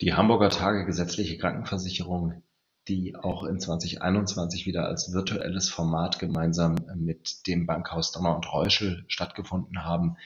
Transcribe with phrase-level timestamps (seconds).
[0.00, 2.42] Die Hamburger Tage gesetzliche Krankenversicherung,
[2.88, 9.04] die auch in 2021 wieder als virtuelles Format gemeinsam mit dem Bankhaus Donner und Reuschel
[9.08, 10.16] stattgefunden haben,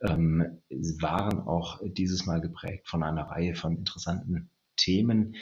[0.00, 0.62] ähm,
[1.00, 5.36] waren auch dieses Mal geprägt von einer Reihe von interessanten Themen.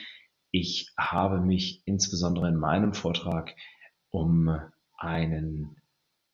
[0.51, 3.55] Ich habe mich insbesondere in meinem Vortrag
[4.11, 4.51] um
[4.99, 5.80] einen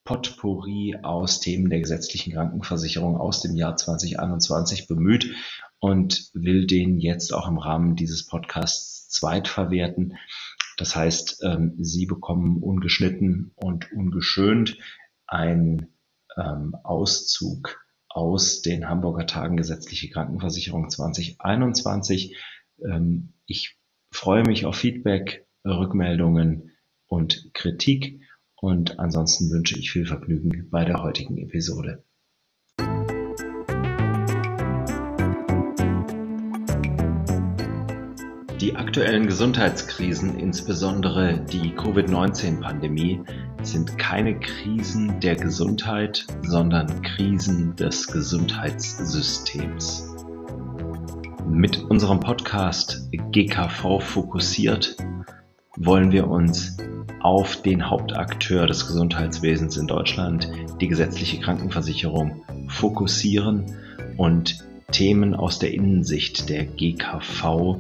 [0.07, 5.35] Potpourri aus Themen der gesetzlichen Krankenversicherung aus dem Jahr 2021 bemüht
[5.79, 10.17] und will den jetzt auch im Rahmen dieses Podcasts zweitverwerten.
[10.79, 14.79] Das heißt, ähm, Sie bekommen ungeschnitten und ungeschönt
[15.27, 15.89] einen
[16.37, 22.37] ähm, Auszug aus den Hamburger Tagen gesetzliche Krankenversicherung 2021.
[22.83, 23.77] Ähm, ich
[24.11, 26.71] freue mich auf Feedback, Rückmeldungen
[27.07, 28.21] und Kritik
[28.61, 32.03] und ansonsten wünsche ich viel Vergnügen bei der heutigen Episode.
[38.61, 43.21] Die aktuellen Gesundheitskrisen, insbesondere die Covid-19-Pandemie,
[43.63, 50.15] sind keine Krisen der Gesundheit, sondern Krisen des Gesundheitssystems.
[51.47, 54.97] Mit unserem Podcast GKV fokussiert
[55.77, 56.77] wollen wir uns
[57.21, 63.77] auf den Hauptakteur des Gesundheitswesens in Deutschland, die gesetzliche Krankenversicherung, fokussieren
[64.17, 67.77] und Themen aus der Innensicht der GKV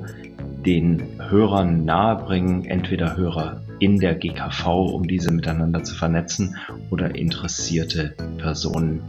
[0.64, 6.56] den Hörern nahebringen, entweder Hörer in der GKV, um diese miteinander zu vernetzen,
[6.90, 9.02] oder interessierte Personen,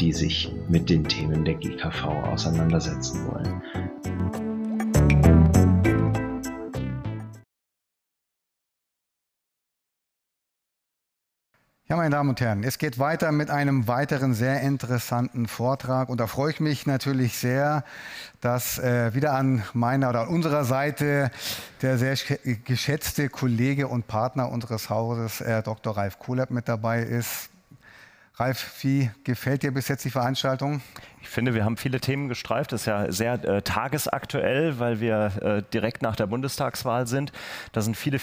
[0.00, 3.62] die sich mit den Themen der GKV auseinandersetzen wollen.
[11.92, 16.08] Ja, meine Damen und Herren, es geht weiter mit einem weiteren sehr interessanten Vortrag.
[16.08, 17.84] Und da freue ich mich natürlich sehr,
[18.40, 21.30] dass äh, wieder an meiner oder an unserer Seite
[21.82, 22.16] der sehr
[22.64, 25.94] geschätzte Kollege und Partner unseres Hauses, äh, Dr.
[25.94, 27.50] Ralf Kohlab, mit dabei ist.
[28.36, 30.80] Ralf, wie gefällt dir bis jetzt die Veranstaltung?
[31.20, 32.72] Ich finde, wir haben viele Themen gestreift.
[32.72, 37.32] Das ist ja sehr äh, tagesaktuell, weil wir äh, direkt nach der Bundestagswahl sind.
[37.72, 38.18] Da sind viele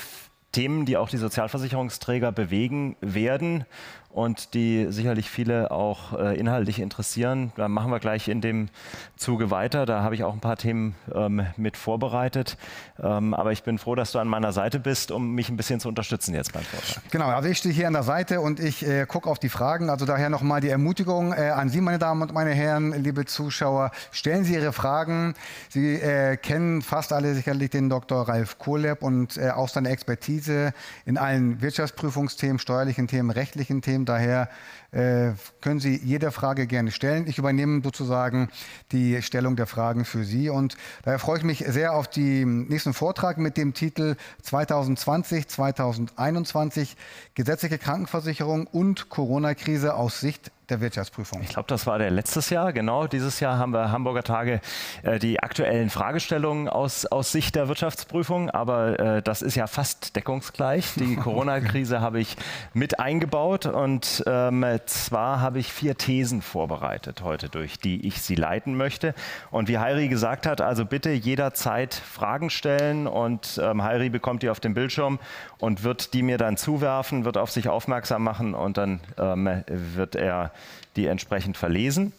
[0.52, 3.66] Themen, die auch die Sozialversicherungsträger bewegen werden
[4.10, 7.52] und die sicherlich viele auch äh, inhaltlich interessieren.
[7.56, 8.70] Da machen wir gleich in dem
[9.16, 9.86] Zuge weiter.
[9.86, 12.58] Da habe ich auch ein paar Themen ähm, mit vorbereitet.
[13.02, 15.80] Ähm, aber ich bin froh, dass du an meiner Seite bist, um mich ein bisschen
[15.80, 17.04] zu unterstützen jetzt beim Vortrag.
[17.12, 19.90] Genau, also ich stehe hier an der Seite und ich äh, gucke auf die Fragen.
[19.90, 23.92] Also daher nochmal die Ermutigung äh, an Sie, meine Damen und meine Herren, liebe Zuschauer.
[24.12, 25.36] Stellen Sie Ihre Fragen.
[25.70, 28.28] Sie äh, kennen fast alle sicherlich den Dr.
[28.28, 30.74] Ralf Kohleb und äh, auch seine Expertise
[31.06, 33.99] in allen Wirtschaftsprüfungsthemen, steuerlichen Themen, rechtlichen Themen.
[34.06, 34.50] Daher
[34.92, 37.28] äh, können Sie jede Frage gerne stellen.
[37.28, 38.50] Ich übernehme sozusagen
[38.92, 42.94] die Stellung der Fragen für Sie und daher freue ich mich sehr auf den nächsten
[42.94, 46.96] Vortrag mit dem Titel 2020-2021
[47.36, 51.42] gesetzliche Krankenversicherung und Corona-Krise aus Sicht der Wirtschaftsprüfung.
[51.42, 52.74] Ich glaube, das war der letztes Jahr.
[52.74, 54.62] Genau, dieses Jahr haben wir Hamburger Tage
[55.04, 58.50] äh, die aktuellen Fragestellungen aus, aus Sicht der Wirtschaftsprüfung.
[58.50, 60.94] Aber äh, das ist ja fast deckungsgleich.
[60.96, 62.36] Die Corona-Krise habe ich
[62.74, 63.66] mit eingebaut.
[63.66, 69.14] Und ähm, zwar habe ich vier Thesen vorbereitet heute, durch die ich Sie leiten möchte.
[69.52, 73.08] Und wie Heiri gesagt hat, also bitte jederzeit Fragen stellen.
[73.08, 75.20] Und ähm, Heiri bekommt die auf dem Bildschirm
[75.60, 80.16] und wird die mir dann zuwerfen, wird auf sich aufmerksam machen und dann ähm, wird
[80.16, 80.52] er
[80.96, 82.14] die entsprechend verlesen.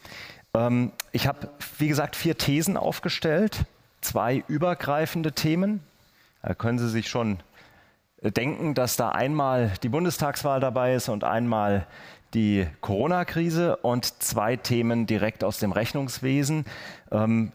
[0.55, 3.65] Ähm, ich habe, wie gesagt, vier Thesen aufgestellt,
[4.01, 5.81] zwei übergreifende Themen.
[6.43, 7.41] Da können Sie sich schon
[8.23, 11.87] denken, dass da einmal die Bundestagswahl dabei ist und einmal
[12.35, 16.65] die Corona-Krise und zwei Themen direkt aus dem Rechnungswesen.
[17.11, 17.53] Ähm,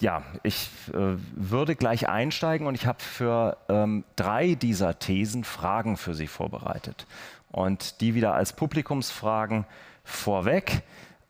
[0.00, 5.96] ja, ich äh, würde gleich einsteigen und ich habe für ähm, drei dieser Thesen Fragen
[5.96, 7.06] für Sie vorbereitet.
[7.50, 9.64] Und die wieder als Publikumsfragen
[10.04, 10.82] vorweg.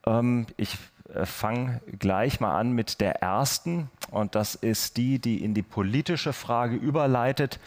[0.05, 0.77] Ähm, ich
[1.13, 5.63] äh, fange gleich mal an mit der ersten und das ist die, die in die
[5.63, 7.59] politische Frage überleitet.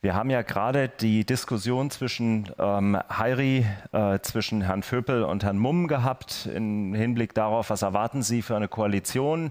[0.00, 5.58] Wir haben ja gerade die Diskussion zwischen ähm, Heiri, äh, zwischen Herrn Vöpel und Herrn
[5.58, 9.50] Mumm gehabt, im Hinblick darauf, was erwarten Sie für eine Koalition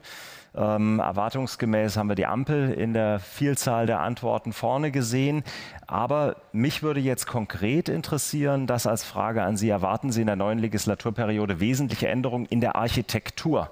[0.57, 5.43] ähm, erwartungsgemäß haben wir die Ampel in der Vielzahl der Antworten vorne gesehen.
[5.85, 10.35] Aber mich würde jetzt konkret interessieren, das als Frage an Sie, erwarten Sie in der
[10.35, 13.71] neuen Legislaturperiode wesentliche Änderungen in der Architektur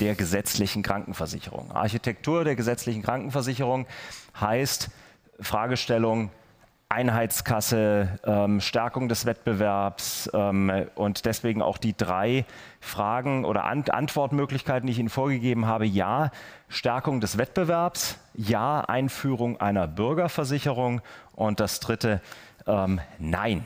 [0.00, 1.70] der gesetzlichen Krankenversicherung?
[1.72, 3.86] Architektur der gesetzlichen Krankenversicherung
[4.40, 4.90] heißt
[5.40, 6.30] Fragestellung
[6.92, 12.44] Einheitskasse, ähm, Stärkung des Wettbewerbs ähm, und deswegen auch die drei
[12.80, 15.86] Fragen oder Ant Antwortmöglichkeiten, die ich Ihnen vorgegeben habe.
[15.86, 16.30] Ja,
[16.68, 21.00] Stärkung des Wettbewerbs, ja, Einführung einer Bürgerversicherung
[21.34, 22.20] und das dritte,
[22.66, 23.64] ähm, nein.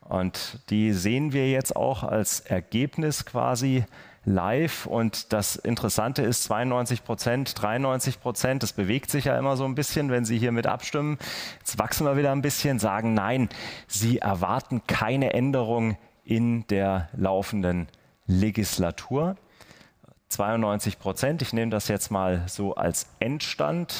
[0.00, 3.84] Und die sehen wir jetzt auch als Ergebnis quasi
[4.24, 4.86] live.
[4.86, 8.62] Und das Interessante ist 92 Prozent, 93 Prozent.
[8.62, 11.18] Das bewegt sich ja immer so ein bisschen, wenn Sie hier mit abstimmen.
[11.58, 13.48] Jetzt wachsen wir wieder ein bisschen, sagen nein,
[13.86, 17.88] Sie erwarten keine Änderung in der laufenden
[18.26, 19.36] Legislatur.
[20.28, 21.42] 92 Prozent.
[21.42, 23.94] Ich nehme das jetzt mal so als Endstand.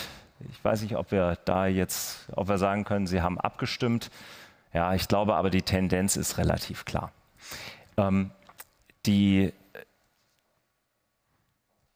[0.51, 4.11] Ich weiß nicht, ob wir da jetzt, ob wir sagen können, Sie haben abgestimmt.
[4.73, 7.13] Ja, ich glaube aber, die Tendenz ist relativ klar.
[7.97, 8.33] Ähm,
[9.07, 9.53] die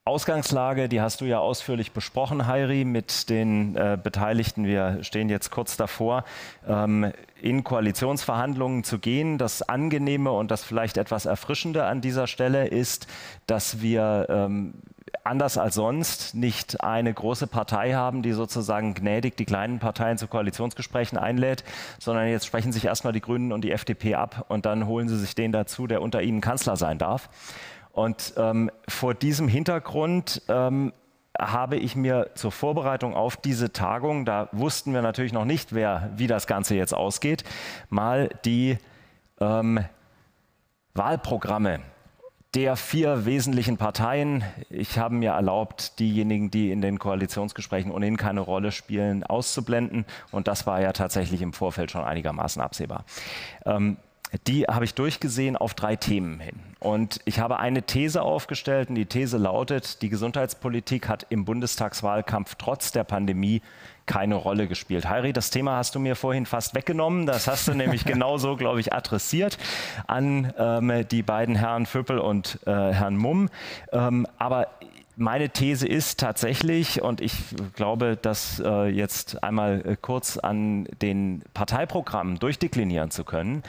[0.09, 4.65] Ausgangslage, die hast du ja ausführlich besprochen, Heiri, mit den äh, Beteiligten.
[4.65, 6.25] Wir stehen jetzt kurz davor,
[6.67, 7.13] ähm,
[7.43, 9.37] in Koalitionsverhandlungen zu gehen.
[9.37, 13.07] Das Angenehme und das vielleicht etwas Erfrischende an dieser Stelle ist,
[13.47, 14.75] dass wir ähm,
[15.25, 20.27] anders als sonst nicht eine große Partei haben, die sozusagen gnädig die kleinen Parteien zu
[20.27, 21.65] Koalitionsgesprächen einlädt,
[21.99, 25.19] sondern jetzt sprechen sich erstmal die Grünen und die FDP ab und dann holen sie
[25.19, 27.29] sich den dazu, der unter ihnen Kanzler sein darf.
[27.99, 30.93] Und ähm, vor diesem Hintergrund ähm,
[31.37, 36.09] habe ich mir zur Vorbereitung auf diese Tagung, da wussten wir natürlich noch nicht, wer,
[36.15, 37.43] wie das Ganze jetzt ausgeht,
[37.91, 38.79] mal die
[39.41, 39.81] ähm,
[40.95, 41.81] Wahlprogramme
[42.55, 44.45] der vier wesentlichen Parteien.
[44.71, 50.07] Ich habe mir erlaubt, diejenigen, die in den Koalitionsgesprächen ohnehin keine Rolle spielen, auszublenden.
[50.31, 53.05] Und das war ja tatsächlich im Vorfeld schon einigermaßen absehbar.
[53.67, 53.97] Ähm,
[54.47, 56.61] die habe ich durchgesehen auf drei Themen hin.
[56.81, 62.55] Und ich habe eine These aufgestellt und die These lautet, die Gesundheitspolitik hat im Bundestagswahlkampf
[62.57, 63.63] trotz der Pandemie
[64.07, 65.09] keine Rolle gespielt.
[65.09, 67.27] Heiri, das Thema hast du mir vorhin fast weggenommen.
[67.27, 69.59] Das hast du nämlich genauso, glaube ich, adressiert
[70.07, 73.51] an ähm, die beiden Herren Föppel und äh, Herrn Mumm.
[73.93, 74.69] Ähm, aber
[75.19, 77.35] meine These ist tatsächlich, und ich
[77.75, 83.65] glaube, das äh, jetzt einmal äh, kurz an den Parteiprogrammen durchdeklinieren zu können,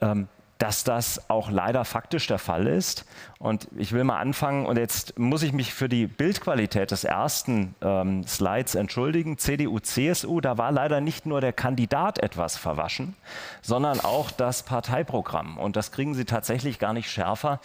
[0.00, 0.28] ähm,
[0.58, 3.04] dass das auch leider faktisch der Fall ist.
[3.38, 7.74] Und ich will mal anfangen, und jetzt muss ich mich für die Bildqualität des ersten
[7.82, 9.36] ähm, Slides entschuldigen.
[9.36, 13.14] CDU, CSU, da war leider nicht nur der Kandidat etwas verwaschen,
[13.60, 15.58] sondern auch das Parteiprogramm.
[15.58, 17.60] Und das kriegen Sie tatsächlich gar nicht schärfer,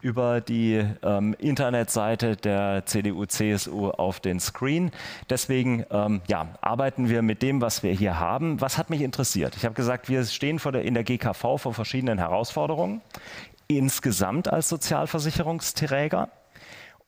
[0.00, 4.90] über die ähm, Internetseite der CDU-CSU auf den Screen.
[5.28, 8.60] Deswegen ähm, ja, arbeiten wir mit dem, was wir hier haben.
[8.60, 9.56] Was hat mich interessiert?
[9.56, 13.00] Ich habe gesagt, wir stehen der, in der GKV vor verschiedenen Herausforderungen,
[13.66, 16.30] insgesamt als Sozialversicherungsträger.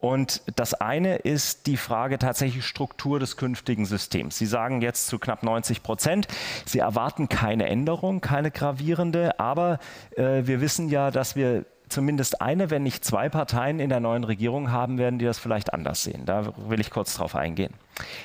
[0.00, 4.38] Und das eine ist die Frage tatsächlich Struktur des künftigen Systems.
[4.38, 6.26] Sie sagen jetzt zu knapp 90 Prozent,
[6.64, 9.78] Sie erwarten keine Änderung, keine gravierende, aber
[10.16, 14.24] äh, wir wissen ja, dass wir zumindest eine, wenn nicht zwei Parteien in der neuen
[14.24, 16.24] Regierung haben werden, die das vielleicht anders sehen.
[16.24, 17.74] Da will ich kurz drauf eingehen.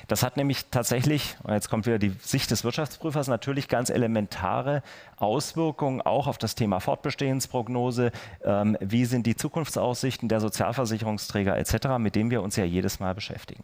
[0.07, 4.83] Das hat nämlich tatsächlich, jetzt kommt wieder die Sicht des Wirtschaftsprüfers, natürlich ganz elementare
[5.17, 8.12] Auswirkungen auch auf das Thema Fortbestehensprognose.
[8.44, 13.15] Ähm, wie sind die Zukunftsaussichten der Sozialversicherungsträger etc., mit dem wir uns ja jedes Mal
[13.15, 13.63] beschäftigen.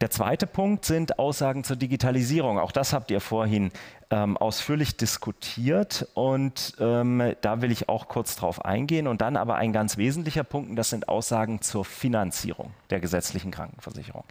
[0.00, 2.58] Der zweite Punkt sind Aussagen zur Digitalisierung.
[2.58, 3.70] Auch das habt ihr vorhin
[4.10, 9.06] ähm, ausführlich diskutiert und ähm, da will ich auch kurz drauf eingehen.
[9.06, 13.50] Und dann aber ein ganz wesentlicher Punkt, und das sind Aussagen zur Finanzierung der gesetzlichen
[13.50, 14.24] Krankenversicherung.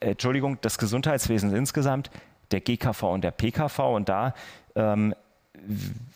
[0.00, 2.10] Äh, Entschuldigung, des Gesundheitswesens insgesamt,
[2.50, 3.78] der GKV und der PKV.
[3.94, 4.34] Und da
[4.74, 5.14] ähm,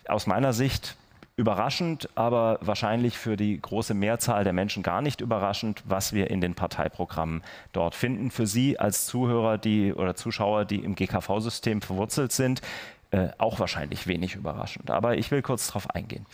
[0.07, 0.97] aus meiner Sicht
[1.37, 6.41] überraschend, aber wahrscheinlich für die große Mehrzahl der Menschen gar nicht überraschend, was wir in
[6.41, 8.31] den Parteiprogrammen dort finden.
[8.31, 12.63] Für Sie als Zuhörer die, oder Zuschauer, die im GKV-System verwurzelt sind,
[13.11, 14.91] äh, auch wahrscheinlich wenig überraschend.
[14.91, 16.25] Aber ich will kurz darauf eingehen.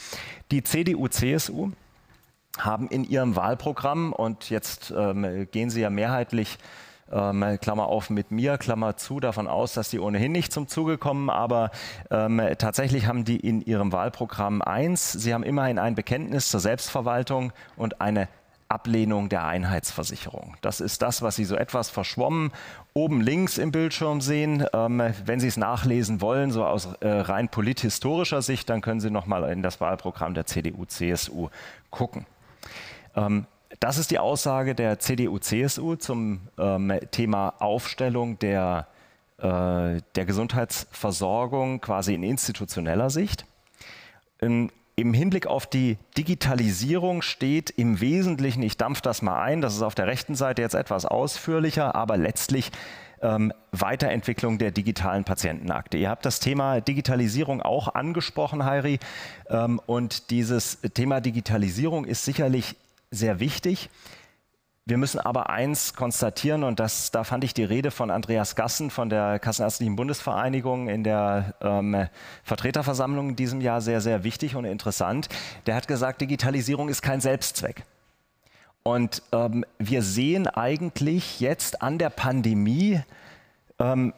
[0.52, 1.72] Die CDU-CSU
[2.58, 6.58] haben in ihrem Wahlprogramm, und jetzt ähm, gehen sie ja mehrheitlich
[7.12, 10.98] ähm, Klammer auf mit mir, Klammer zu, davon aus, dass die ohnehin nicht zum Zuge
[10.98, 11.70] kommen, aber
[12.10, 17.52] ähm, tatsächlich haben die in ihrem Wahlprogramm eins, sie haben immerhin ein Bekenntnis zur Selbstverwaltung
[17.76, 18.28] und eine
[18.72, 20.56] Ablehnung der Einheitsversicherung.
[20.62, 22.52] Das ist das, was Sie so etwas verschwommen
[22.94, 24.66] oben links im Bildschirm sehen.
[24.72, 29.10] Ähm, wenn Sie es nachlesen wollen, so aus äh, rein polithistorischer Sicht, dann können Sie
[29.10, 31.50] noch mal in das Wahlprogramm der CDU-CSU
[31.90, 32.26] gucken.
[33.14, 33.46] Ähm,
[33.82, 38.86] das ist die Aussage der CDU-CSU zum ähm, Thema Aufstellung der,
[39.38, 43.44] äh, der Gesundheitsversorgung quasi in institutioneller Sicht.
[44.40, 49.74] In im Hinblick auf die Digitalisierung steht im Wesentlichen, ich dampfe das mal ein, das
[49.74, 52.70] ist auf der rechten Seite jetzt etwas ausführlicher, aber letztlich
[53.22, 55.96] ähm, Weiterentwicklung der digitalen Patientenakte.
[55.96, 58.98] Ihr habt das Thema Digitalisierung auch angesprochen, Heiri,
[59.48, 62.76] ähm, und dieses Thema Digitalisierung ist sicherlich
[63.12, 63.88] sehr wichtig.
[64.84, 68.90] Wir müssen aber eins konstatieren, und das, da fand ich die Rede von Andreas Gassen
[68.90, 72.08] von der Kassenärztlichen Bundesvereinigung in der ähm,
[72.42, 75.28] Vertreterversammlung in diesem Jahr sehr, sehr wichtig und interessant.
[75.66, 77.84] Der hat gesagt, Digitalisierung ist kein Selbstzweck.
[78.82, 83.00] Und ähm, wir sehen eigentlich jetzt an der Pandemie,
[83.78, 84.12] ähm,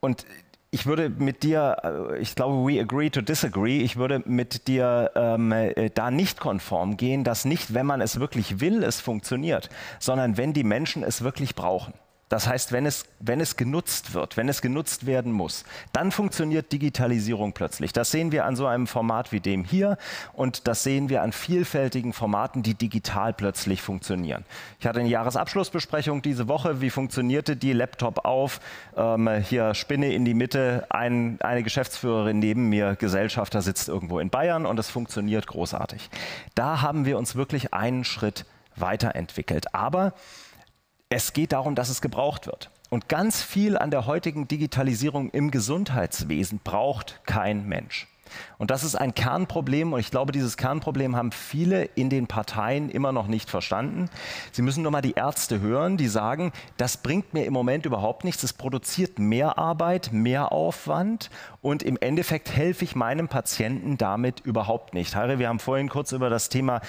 [0.00, 0.26] und
[0.70, 5.10] ich würde mit dir, äh, ich glaube, we agree to disagree, ich würde mit dir
[5.14, 9.70] ähm, äh, da nicht konform gehen, dass nicht, wenn man es wirklich will, es funktioniert,
[9.98, 11.94] sondern wenn die Menschen es wirklich brauchen.
[12.28, 16.72] Das heißt, wenn es, wenn es genutzt wird, wenn es genutzt werden muss, dann funktioniert
[16.72, 17.92] Digitalisierung plötzlich.
[17.92, 19.96] Das sehen wir an so einem Format wie dem hier
[20.34, 24.44] und das sehen wir an vielfältigen Formaten, die digital plötzlich funktionieren.
[24.78, 26.80] Ich hatte eine Jahresabschlussbesprechung diese Woche.
[26.80, 28.60] Wie funktionierte die Laptop auf?
[28.96, 34.28] Ähm, hier Spinne in die Mitte, ein, eine Geschäftsführerin neben mir, Gesellschafter sitzt irgendwo in
[34.28, 36.10] Bayern und es funktioniert großartig.
[36.54, 38.44] Da haben wir uns wirklich einen Schritt
[38.76, 39.74] weiterentwickelt.
[39.74, 40.12] Aber
[41.10, 42.70] es geht darum, dass es gebraucht wird.
[42.90, 48.08] Und ganz viel an der heutigen Digitalisierung im Gesundheitswesen braucht kein Mensch.
[48.58, 52.90] Und das ist ein Kernproblem und ich glaube, dieses Kernproblem haben viele in den Parteien
[52.90, 54.10] immer noch nicht verstanden.
[54.52, 58.24] Sie müssen nur mal die Ärzte hören, die sagen, das bringt mir im Moment überhaupt
[58.24, 64.40] nichts, es produziert mehr Arbeit, mehr Aufwand und im Endeffekt helfe ich meinem Patienten damit
[64.40, 65.16] überhaupt nicht.
[65.16, 66.80] Harry, wir haben vorhin kurz über das Thema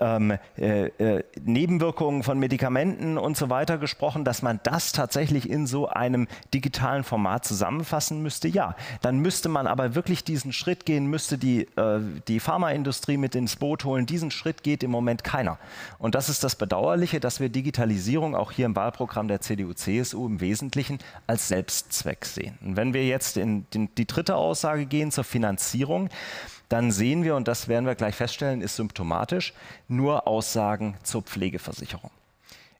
[0.00, 5.66] ähm, äh, äh, Nebenwirkungen von Medikamenten und so weiter gesprochen, dass man das tatsächlich in
[5.66, 8.48] so einem digitalen Format zusammenfassen müsste.
[8.48, 13.34] Ja, dann müsste man aber wirklich diesen Schritt gehen, müsste die, äh, die Pharmaindustrie mit
[13.34, 14.06] ins Boot holen.
[14.06, 15.58] Diesen Schritt geht im Moment keiner.
[15.98, 20.40] Und das ist das Bedauerliche, dass wir Digitalisierung auch hier im Wahlprogramm der CDU-CSU im
[20.40, 22.58] Wesentlichen als Selbstzweck sehen.
[22.62, 26.10] Und wenn wir jetzt in die dritte Aussage gehen zur Finanzierung,
[26.68, 29.52] dann sehen wir, und das werden wir gleich feststellen, ist symptomatisch,
[29.88, 32.10] nur Aussagen zur Pflegeversicherung.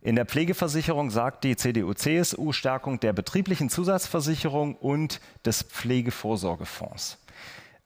[0.03, 7.19] In der Pflegeversicherung sagt die CDU-CSU Stärkung der betrieblichen Zusatzversicherung und des Pflegevorsorgefonds.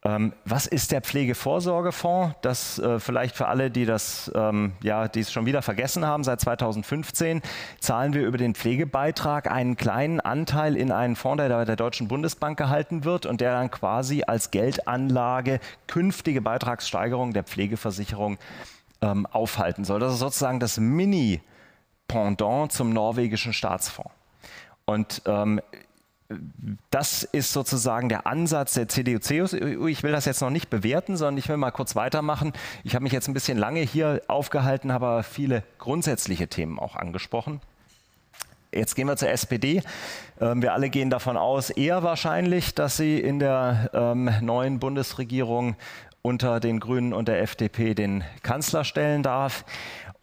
[0.06, 2.36] Ähm, was ist der Pflegevorsorgefonds?
[2.42, 6.24] Das äh, vielleicht für alle, die das, ähm, ja, die es schon wieder vergessen haben.
[6.24, 7.40] Seit 2015
[7.80, 12.06] zahlen wir über den Pflegebeitrag einen kleinen Anteil in einen Fonds, der bei der Deutschen
[12.06, 18.36] Bundesbank gehalten wird und der dann quasi als Geldanlage künftige Beitragssteigerung der Pflegeversicherung
[19.00, 20.00] ähm, aufhalten soll.
[20.00, 24.12] Das ist sozusagen das Mini-Pendant zum norwegischen Staatsfonds.
[24.84, 25.62] Und ähm,
[26.90, 29.86] das ist sozusagen der Ansatz der CDU-CSU.
[29.86, 32.52] Ich will das jetzt noch nicht bewerten, sondern ich will mal kurz weitermachen.
[32.82, 37.60] Ich habe mich jetzt ein bisschen lange hier aufgehalten, habe viele grundsätzliche Themen auch angesprochen.
[38.72, 39.82] Jetzt gehen wir zur SPD.
[40.40, 45.76] Ähm, wir alle gehen davon aus, eher wahrscheinlich, dass sie in der ähm, neuen Bundesregierung
[46.26, 49.64] unter den Grünen und der FDP den Kanzler stellen darf.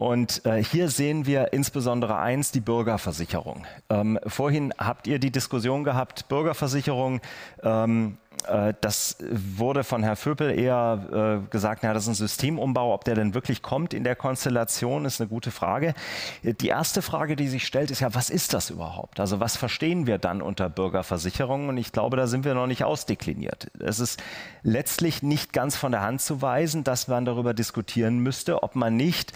[0.02, 3.68] Und äh, hier sehen wir insbesondere eins, die Bürgerversicherung.
[3.92, 7.22] Ähm, vorhin habt ihr die Diskussion gehabt, Bürgerversicherung.
[7.62, 8.18] Ähm,
[8.48, 12.96] äh, das wurde von Herrn Vöpel eher äh, gesagt, na, das ist ein Systemumbau.
[12.96, 15.94] Ob der denn wirklich kommt in der Konstellation, ist eine gute Frage.
[16.42, 19.20] Die erste Frage, die sich stellt, ist ja, was ist das überhaupt?
[19.20, 21.70] Also was verstehen wir dann unter Bürgerversicherung?
[21.70, 23.70] Und ich glaube, da sind wir noch nicht ausdekliniert.
[23.78, 24.20] Es ist
[24.64, 28.96] letztlich nicht ganz von der Hand zu weisen, dass man darüber diskutieren müsste, ob man
[28.96, 29.34] nicht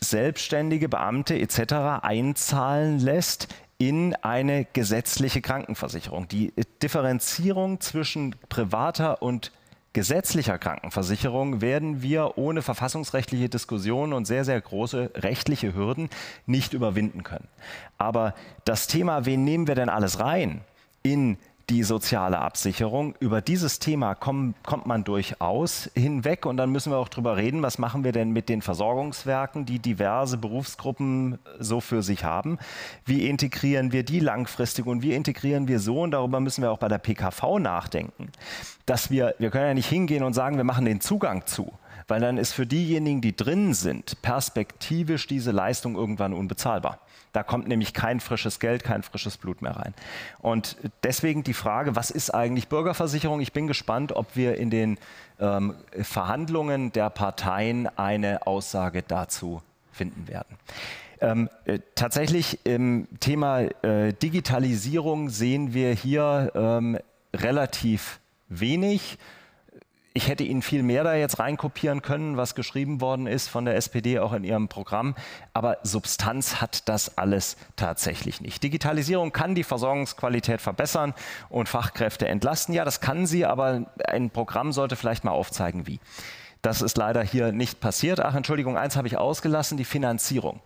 [0.00, 2.02] selbstständige Beamte etc.
[2.02, 3.48] einzahlen lässt
[3.78, 6.28] in eine gesetzliche Krankenversicherung.
[6.28, 9.52] Die Differenzierung zwischen privater und
[9.92, 16.10] gesetzlicher Krankenversicherung werden wir ohne verfassungsrechtliche Diskussionen und sehr, sehr große rechtliche Hürden
[16.44, 17.48] nicht überwinden können.
[17.96, 18.34] Aber
[18.64, 20.60] das Thema, wen nehmen wir denn alles rein
[21.02, 23.14] in die soziale Absicherung.
[23.18, 27.62] Über dieses Thema komm, kommt man durchaus hinweg und dann müssen wir auch darüber reden,
[27.62, 32.58] was machen wir denn mit den Versorgungswerken, die diverse Berufsgruppen so für sich haben.
[33.04, 36.78] Wie integrieren wir die langfristig und wie integrieren wir so, und darüber müssen wir auch
[36.78, 38.30] bei der PKV nachdenken,
[38.86, 41.72] dass wir, wir können ja nicht hingehen und sagen, wir machen den Zugang zu
[42.08, 47.00] weil dann ist für diejenigen, die drin sind, perspektivisch diese Leistung irgendwann unbezahlbar.
[47.36, 49.92] Da kommt nämlich kein frisches Geld, kein frisches Blut mehr rein.
[50.38, 53.40] Und deswegen die Frage, was ist eigentlich Bürgerversicherung?
[53.42, 54.96] Ich bin gespannt, ob wir in den
[55.38, 59.60] ähm, Verhandlungen der Parteien eine Aussage dazu
[59.92, 60.56] finden werden.
[61.20, 66.98] Ähm, äh, tatsächlich im Thema äh, Digitalisierung sehen wir hier ähm,
[67.34, 69.18] relativ wenig
[70.16, 73.76] ich hätte Ihnen viel mehr da jetzt reinkopieren können, was geschrieben worden ist von der
[73.76, 75.14] SPD auch in ihrem Programm.
[75.52, 78.62] Aber Substanz hat das alles tatsächlich nicht.
[78.62, 81.12] Digitalisierung kann die Versorgungsqualität verbessern
[81.50, 82.74] und Fachkräfte entlasten.
[82.74, 86.00] Ja, das kann sie, aber ein Programm sollte vielleicht mal aufzeigen, wie.
[86.62, 88.18] Das ist leider hier nicht passiert.
[88.18, 90.62] Ach, Entschuldigung, eins habe ich ausgelassen, die Finanzierung.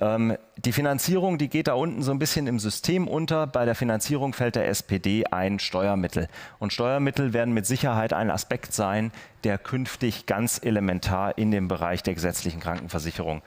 [0.00, 3.46] Ähm, die Finanzierung, die geht da unten so ein bisschen im System unter.
[3.46, 6.28] Bei der Finanzierung fällt der SPD ein Steuermittel.
[6.58, 9.12] Und Steuermittel werden mit Sicherheit ein Aspekt sein,
[9.44, 13.42] der künftig ganz elementar in dem Bereich der gesetzlichen Krankenversicherung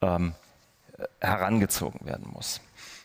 [0.00, 0.34] ähm,
[1.20, 2.60] herangezogen werden muss.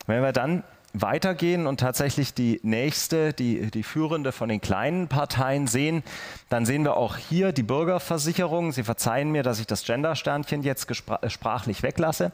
[0.08, 5.68] Wenn wir dann weitergehen und tatsächlich die nächste, die, die führende von den kleinen Parteien
[5.68, 6.04] sehen,
[6.50, 8.74] dann sehen wir auch hier die Bürgerversicherung.
[8.74, 10.92] Sie verzeihen mir, dass ich das Gender-Sternchen jetzt
[11.28, 12.34] sprachlich weglasse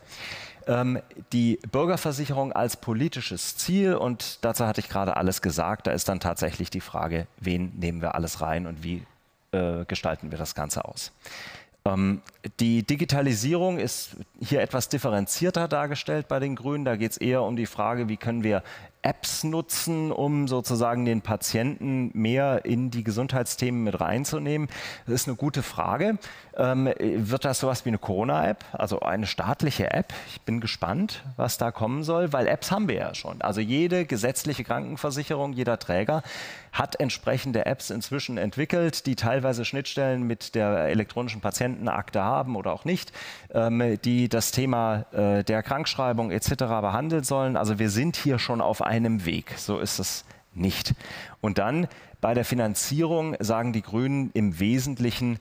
[0.67, 0.99] ähm,
[1.33, 5.87] die Bürgerversicherung als politisches Ziel und dazu hatte ich gerade alles gesagt.
[5.87, 9.03] Da ist dann tatsächlich die Frage, wen nehmen wir alles rein und wie
[9.51, 11.11] äh, gestalten wir das Ganze aus.
[11.85, 12.21] Ähm,
[12.59, 16.85] die Digitalisierung ist hier etwas differenzierter dargestellt bei den Grünen.
[16.85, 18.63] Da geht es eher um die Frage, wie können wir
[19.01, 24.67] Apps nutzen, um sozusagen den Patienten mehr in die Gesundheitsthemen mit reinzunehmen?
[25.05, 26.17] Das ist eine gute Frage.
[26.55, 30.13] Ähm, wird das sowas wie eine Corona-App, also eine staatliche App?
[30.31, 33.41] Ich bin gespannt, was da kommen soll, weil Apps haben wir ja schon.
[33.41, 36.23] Also jede gesetzliche Krankenversicherung, jeder Träger
[36.71, 42.85] hat entsprechende Apps inzwischen entwickelt, die teilweise Schnittstellen mit der elektronischen Patientenakte haben oder auch
[42.85, 43.11] nicht,
[43.53, 46.55] ähm, die das Thema äh, der Krankschreibung etc.
[46.55, 47.57] behandeln sollen.
[47.57, 49.53] Also wir sind hier schon auf einem Weg.
[49.57, 50.95] So ist es nicht.
[51.41, 51.87] Und dann
[52.21, 55.39] bei der Finanzierung sagen die Grünen im Wesentlichen,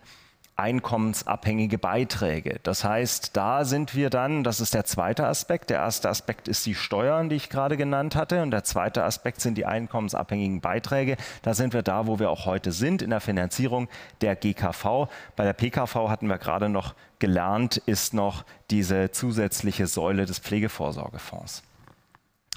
[0.57, 2.61] einkommensabhängige Beiträge.
[2.63, 5.69] Das heißt, da sind wir dann, das ist der zweite Aspekt.
[5.69, 8.43] Der erste Aspekt ist die Steuern, die ich gerade genannt hatte.
[8.43, 11.19] Und der zweite Aspekt sind die einkommensabhängigen Beiträge.
[11.43, 13.89] Da sind wir da, wo wir auch heute sind, in der Finanzierung
[14.23, 15.09] der GKV.
[15.37, 21.63] Bei der PKV hatten wir gerade noch gelernt, ist noch diese zusätzliche Säule des Pflegevorsorgefonds.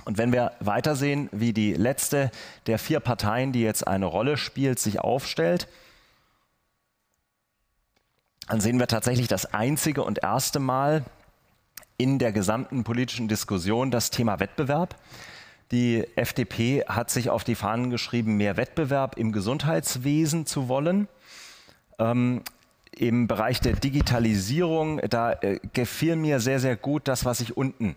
[0.10, 2.32] Und wenn wir weitersehen, wie die letzte
[2.66, 5.68] der vier Parteien, die jetzt eine Rolle spielt, sich aufstellt,
[8.48, 11.06] dann sehen wir tatsächlich das einzige und erste Mal
[11.98, 14.96] in der gesamten politischen Diskussion das Thema Wettbewerb.
[15.70, 21.08] Die FDP hat sich auf die Fahnen geschrieben, mehr Wettbewerb im Gesundheitswesen zu wollen.
[22.00, 22.42] Ähm,
[22.98, 27.96] Im Bereich der Digitalisierung, da äh, gefiel mir sehr, sehr gut das, was ich unten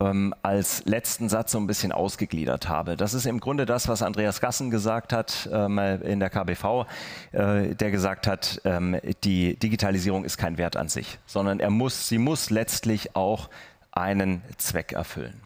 [0.00, 2.96] ähm, als letzten Satz so ein bisschen ausgegliedert habe.
[2.96, 6.86] Das ist im Grunde das, was Andreas Gassen gesagt hat ähm, in der KBV,
[7.32, 12.08] äh, der gesagt hat, ähm, die Digitalisierung ist kein Wert an sich, sondern er muss,
[12.08, 13.48] sie muss letztlich auch
[13.90, 15.40] einen Zweck erfüllen.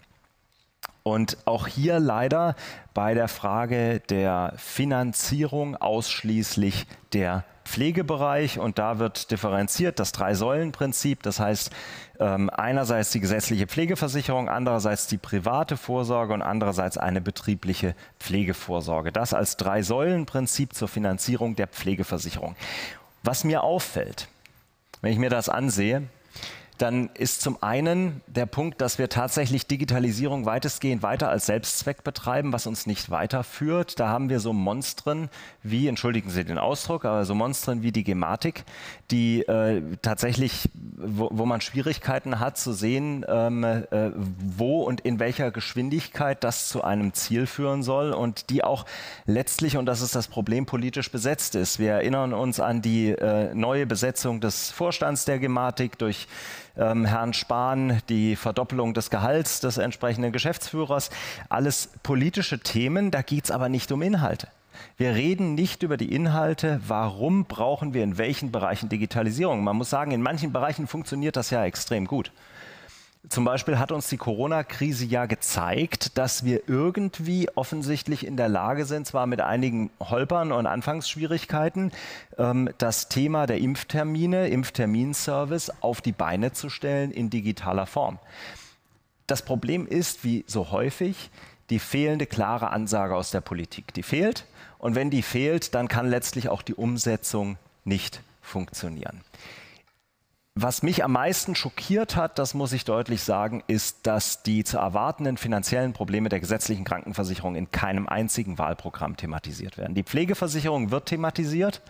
[1.02, 2.56] Und auch hier leider
[2.92, 11.22] bei der Frage der Finanzierung ausschließlich der Pflegebereich und da wird differenziert das Drei-Säulen-Prinzip.
[11.22, 11.70] Das heißt,
[12.18, 19.12] ähm, einerseits die gesetzliche Pflegeversicherung, andererseits die private Vorsorge und andererseits eine betriebliche Pflegevorsorge.
[19.12, 22.56] Das als Drei-Säulen-Prinzip zur Finanzierung der Pflegeversicherung.
[23.22, 24.26] Was mir auffällt,
[25.00, 26.02] wenn ich mir das ansehe,
[26.80, 32.54] dann ist zum einen der Punkt, dass wir tatsächlich Digitalisierung weitestgehend weiter als Selbstzweck betreiben,
[32.54, 34.00] was uns nicht weiterführt.
[34.00, 35.28] Da haben wir so Monstren
[35.62, 38.64] wie, entschuldigen Sie den Ausdruck, aber so Monstren wie die Gematik,
[39.10, 45.18] die äh, tatsächlich, wo, wo, man Schwierigkeiten hat zu sehen, ähm, äh, wo und in
[45.18, 48.86] welcher Geschwindigkeit das zu einem Ziel führen soll und die auch
[49.26, 51.78] letztlich, und das ist das Problem, politisch besetzt ist.
[51.78, 56.26] Wir erinnern uns an die äh, neue Besetzung des Vorstands der Gematik durch
[56.76, 61.11] ähm, Herrn Spahn, die Verdoppelung des Gehalts des entsprechenden Geschäftsführers.
[61.48, 64.48] Alles politische Themen, da geht es aber nicht um Inhalte.
[64.96, 69.62] Wir reden nicht über die Inhalte, warum brauchen wir in welchen Bereichen Digitalisierung.
[69.64, 72.33] Man muss sagen, in manchen Bereichen funktioniert das ja extrem gut.
[73.28, 78.87] Zum Beispiel hat uns die Corona-Krise ja gezeigt, dass wir irgendwie offensichtlich in der Lage
[78.87, 81.92] sind, zwar mit einigen Holpern und Anfangsschwierigkeiten,
[82.38, 88.18] ähm, das Thema der Impftermine, Impfterminservice auf die Beine zu stellen in digitaler Form.
[89.26, 91.30] Das Problem ist, wie so häufig,
[91.68, 93.92] die fehlende klare Ansage aus der Politik.
[93.92, 94.46] Die fehlt
[94.78, 99.20] und wenn die fehlt, dann kann letztlich auch die Umsetzung nicht funktionieren.
[100.62, 104.77] Was mich am meisten schockiert hat, das muss ich deutlich sagen, ist, dass die zu
[104.77, 109.94] erwartenden finanziellen Probleme der gesetzlichen Krankenversicherung in keinem einzigen Wahlprogramm thematisiert werden.
[109.94, 111.81] Die Pflegeversicherung wird thematisiert,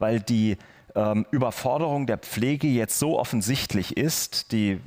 [0.00, 0.56] weil die
[0.96, 4.80] ähm, Überforderung der Pflege jetzt so offensichtlich ist, die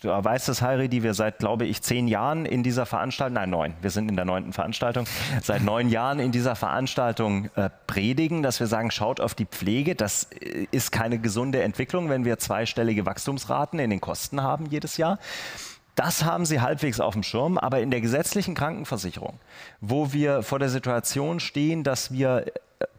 [0.00, 3.50] du weißt es, Heiri, die wir seit, glaube ich, zehn Jahren in dieser Veranstaltung, nein,
[3.50, 5.06] neun, wir sind in der neunten Veranstaltung,
[5.42, 9.94] seit neun Jahren in dieser Veranstaltung äh, predigen, dass wir sagen, schaut auf die Pflege.
[9.94, 14.96] Das äh, ist keine gesunde Entwicklung, wenn wir zweistellige Wachstumsraten in den Kosten haben jedes
[14.96, 15.18] Jahr.
[15.98, 19.40] Das haben sie halbwegs auf dem Schirm, aber in der gesetzlichen Krankenversicherung,
[19.80, 22.44] wo wir vor der Situation stehen, dass wir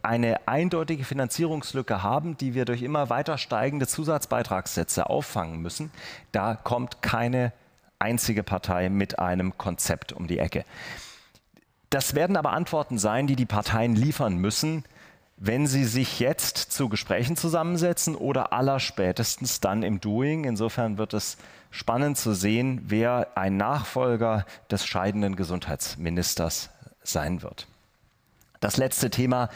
[0.01, 5.91] eine eindeutige Finanzierungslücke haben, die wir durch immer weiter steigende Zusatzbeitragssätze auffangen müssen,
[6.33, 7.53] da kommt keine
[7.99, 10.65] einzige Partei mit einem Konzept um die Ecke.
[11.89, 14.83] Das werden aber Antworten sein, die die Parteien liefern müssen,
[15.37, 20.43] wenn sie sich jetzt zu Gesprächen zusammensetzen oder allerspätestens dann im Doing.
[20.43, 21.37] Insofern wird es
[21.71, 26.69] spannend zu sehen, wer ein Nachfolger des scheidenden Gesundheitsministers
[27.03, 27.67] sein wird.
[28.59, 29.49] Das letzte Thema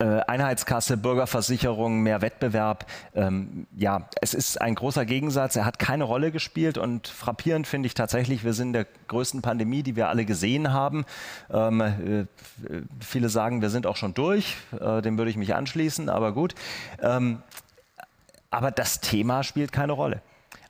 [0.00, 2.86] äh, Einheitskasse, Bürgerversicherung, mehr Wettbewerb.
[3.16, 5.56] Ähm, ja, es ist ein großer Gegensatz.
[5.56, 9.42] Er hat keine Rolle gespielt und frappierend finde ich tatsächlich, wir sind in der größten
[9.42, 11.04] Pandemie, die wir alle gesehen haben.
[11.50, 12.26] Ähm, äh,
[13.00, 14.56] viele sagen, wir sind auch schon durch.
[14.80, 16.54] Äh, dem würde ich mich anschließen, aber gut.
[17.02, 17.42] Ähm,
[18.50, 20.22] aber das Thema spielt keine Rolle.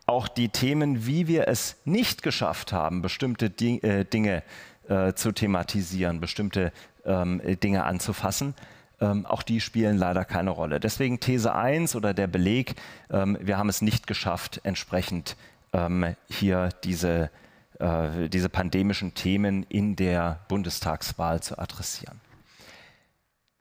[0.08, 4.42] Auch die Themen, wie wir es nicht geschafft haben, bestimmte Di äh, Dinge
[4.88, 6.72] äh, zu thematisieren, bestimmte
[7.04, 8.54] ähm, Dinge anzufassen,
[9.02, 10.80] ähm, auch die spielen leider keine Rolle.
[10.80, 12.76] Deswegen These 1 oder der Beleg,
[13.10, 15.36] ähm, wir haben es nicht geschafft, entsprechend
[15.74, 17.30] ähm, hier diese,
[17.78, 22.18] äh, diese pandemischen Themen in der Bundestagswahl zu adressieren.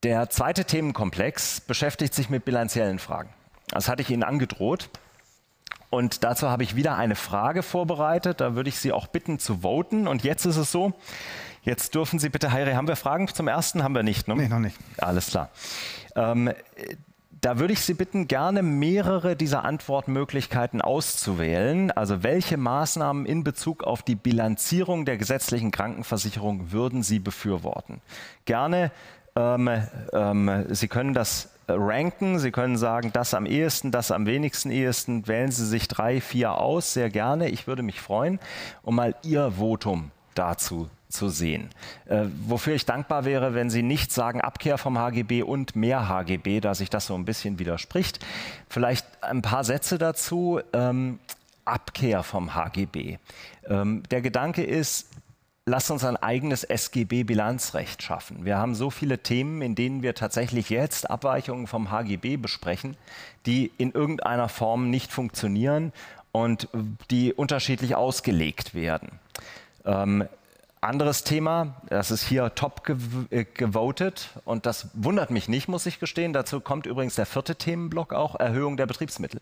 [0.04, 3.32] Der zweite Themenkomplex beschäftigt sich mit bilanziellen Fragen.
[3.68, 4.90] Das hatte ich Ihnen angedroht.
[5.90, 8.42] Und dazu habe ich wieder eine Frage vorbereitet.
[8.42, 10.08] Da würde ich Sie auch bitten zu voten.
[10.08, 10.94] Und jetzt ist es so,
[11.68, 13.84] Jetzt dürfen Sie bitte, Heire, haben wir Fragen zum ersten?
[13.84, 14.38] Haben wir nicht, ne?
[14.38, 14.78] Nee, noch nicht.
[15.00, 15.50] Alles klar.
[16.16, 16.54] Ähm,
[17.42, 21.92] da würde ich Sie bitten, gerne mehrere dieser Antwortmöglichkeiten auszuwählen.
[21.92, 28.00] Also welche Maßnahmen in Bezug auf die Bilanzierung der gesetzlichen Krankenversicherung würden Sie befürworten?
[28.46, 28.92] Gerne,
[29.36, 29.70] ähm,
[30.14, 32.40] ähm, Sie können das ranken.
[32.40, 35.28] Sie können sagen, das am ehesten, das am wenigsten ehesten.
[35.28, 37.50] Wählen Sie sich drei, vier aus, sehr gerne.
[37.50, 38.40] Ich würde mich freuen,
[38.84, 41.70] um mal Ihr Votum dazu zu sehen.
[42.06, 46.60] Äh, wofür ich dankbar wäre, wenn Sie nicht sagen Abkehr vom HGB und mehr HGB,
[46.60, 48.26] da sich das so ein bisschen widerspricht.
[48.70, 50.60] Vielleicht ein paar Sätze dazu.
[50.74, 51.20] Ähm,
[51.66, 53.18] Abkehr vom HGB.
[53.68, 55.10] Ähm, der Gedanke ist,
[55.68, 58.46] lasst uns ein eigenes SGB-Bilanzrecht schaffen.
[58.46, 62.96] Wir haben so viele Themen, in denen wir tatsächlich jetzt Abweichungen vom HGB besprechen,
[63.46, 65.92] die in irgendeiner Form nicht funktionieren
[66.32, 66.70] und
[67.12, 69.20] die unterschiedlich ausgelegt werden.
[69.84, 70.26] Ähm,
[70.80, 72.88] anderes Thema, das ist hier top
[73.30, 76.32] äh, gewotet und das wundert mich nicht, muss ich gestehen.
[76.32, 79.42] Dazu kommt übrigens der vierte Themenblock auch, Erhöhung der Betriebsmittel.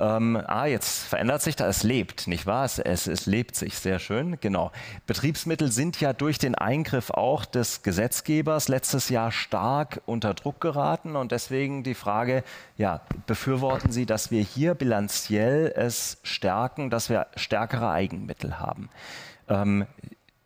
[0.00, 1.78] Ähm, ah, jetzt verändert sich das.
[1.78, 2.64] Es lebt, nicht wahr?
[2.64, 4.38] Es, es, es, lebt sich sehr schön.
[4.40, 4.72] Genau.
[5.06, 11.16] Betriebsmittel sind ja durch den Eingriff auch des Gesetzgebers letztes Jahr stark unter Druck geraten
[11.16, 12.44] und deswegen die Frage:
[12.78, 18.88] Ja, befürworten Sie, dass wir hier bilanziell es stärken, dass wir stärkere Eigenmittel haben?
[19.48, 19.86] Ähm,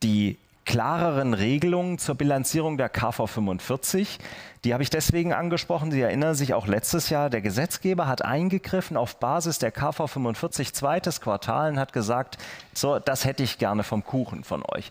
[0.02, 4.18] die klareren Regelungen zur Bilanzierung der KV 45.
[4.64, 5.90] Die habe ich deswegen angesprochen.
[5.90, 10.72] Sie erinnern sich auch letztes Jahr, der Gesetzgeber hat eingegriffen auf Basis der KV 45
[10.74, 12.38] zweites Quartal und hat gesagt,
[12.72, 14.90] so, das hätte ich gerne vom Kuchen von euch.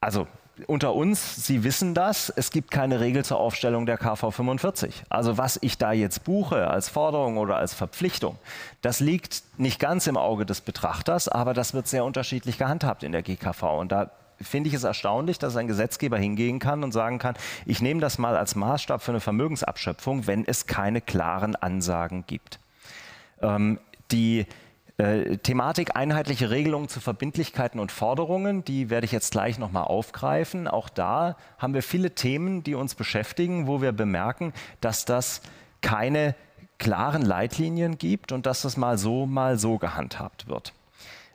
[0.00, 0.28] Also
[0.66, 5.04] unter uns, Sie wissen das, es gibt keine Regel zur Aufstellung der KV 45.
[5.08, 8.38] Also was ich da jetzt buche als Forderung oder als Verpflichtung,
[8.82, 13.12] das liegt nicht ganz im Auge des Betrachters, aber das wird sehr unterschiedlich gehandhabt in
[13.12, 13.62] der GKV.
[13.78, 17.34] Und da finde ich es erstaunlich, dass ein Gesetzgeber hingehen kann und sagen kann,
[17.66, 22.58] ich nehme das mal als Maßstab für eine Vermögensabschöpfung, wenn es keine klaren Ansagen gibt.
[23.40, 23.78] Ähm,
[24.10, 24.46] die
[24.98, 30.66] äh, Thematik einheitliche Regelungen zu Verbindlichkeiten und Forderungen, die werde ich jetzt gleich nochmal aufgreifen.
[30.66, 35.40] Auch da haben wir viele Themen, die uns beschäftigen, wo wir bemerken, dass das
[35.82, 36.34] keine
[36.78, 40.72] klaren Leitlinien gibt und dass das mal so, mal so gehandhabt wird.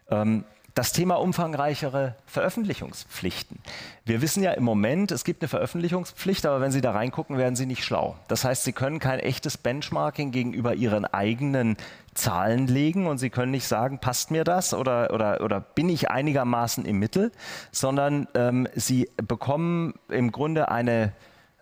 [0.09, 0.43] Ähm,
[0.75, 3.59] das Thema umfangreichere Veröffentlichungspflichten.
[4.05, 7.55] Wir wissen ja im Moment, es gibt eine Veröffentlichungspflicht, aber wenn Sie da reingucken, werden
[7.55, 8.15] Sie nicht schlau.
[8.27, 11.77] Das heißt, Sie können kein echtes Benchmarking gegenüber Ihren eigenen
[12.15, 16.09] Zahlen legen und Sie können nicht sagen, passt mir das oder, oder, oder bin ich
[16.09, 17.31] einigermaßen im Mittel,
[17.71, 21.13] sondern ähm, Sie bekommen im Grunde eine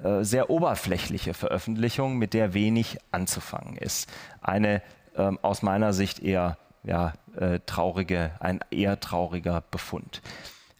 [0.02, 4.10] äh, sehr oberflächliche Veröffentlichung, mit der wenig anzufangen ist.
[4.41, 4.82] Eine
[5.17, 10.22] ähm, aus meiner Sicht eher ja, äh, traurige, ein eher trauriger Befund.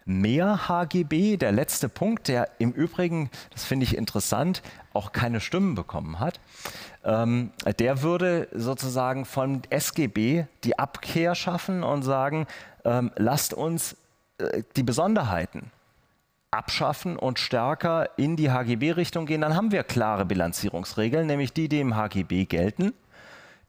[0.06, 4.62] mehr HGB, der letzte Punkt, der im Übrigen, das finde ich interessant,
[4.94, 6.40] auch keine Stimmen bekommen hat,
[7.04, 12.48] ähm, der würde sozusagen von SGB die Abkehr schaffen und sagen,
[12.84, 13.96] ähm, lasst uns
[14.40, 15.72] äh, die Besonderheiten
[16.52, 21.80] abschaffen und stärker in die HGB-Richtung gehen, dann haben wir klare Bilanzierungsregeln, nämlich die, die
[21.80, 22.94] im HGB gelten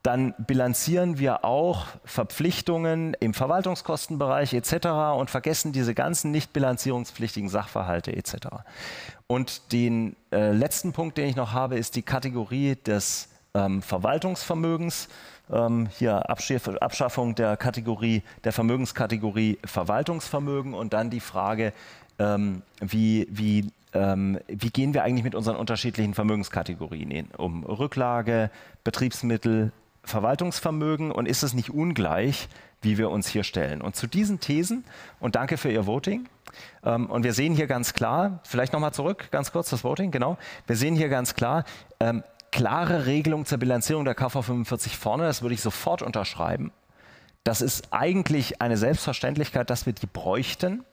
[0.03, 4.87] dann bilanzieren wir auch Verpflichtungen im Verwaltungskostenbereich etc.
[5.17, 8.47] und vergessen diese ganzen nicht bilanzierungspflichtigen Sachverhalte etc.
[9.27, 15.07] Und den äh, letzten Punkt, den ich noch habe, ist die Kategorie des ähm, Verwaltungsvermögens.
[15.49, 21.71] Ähm, hier Abschaffung der Kategorie, der Vermögenskategorie Verwaltungsvermögen und dann die Frage,
[22.19, 27.63] ähm, wie, wie ähm, wie gehen wir eigentlich mit unseren unterschiedlichen Vermögenskategorien um?
[27.63, 28.49] Rücklage,
[28.83, 29.71] Betriebsmittel,
[30.03, 32.49] Verwaltungsvermögen und ist es nicht ungleich,
[32.81, 33.81] wie wir uns hier stellen?
[33.81, 34.83] Und zu diesen Thesen,
[35.19, 36.27] und danke für Ihr Voting,
[36.83, 40.37] ähm, und wir sehen hier ganz klar, vielleicht nochmal zurück, ganz kurz das Voting, genau,
[40.67, 41.63] wir sehen hier ganz klar,
[41.99, 46.71] ähm, klare Regelung zur Bilanzierung der KV 45 vorne, das würde ich sofort unterschreiben.
[47.43, 50.85] Das ist eigentlich eine Selbstverständlichkeit, dass wir die bräuchten.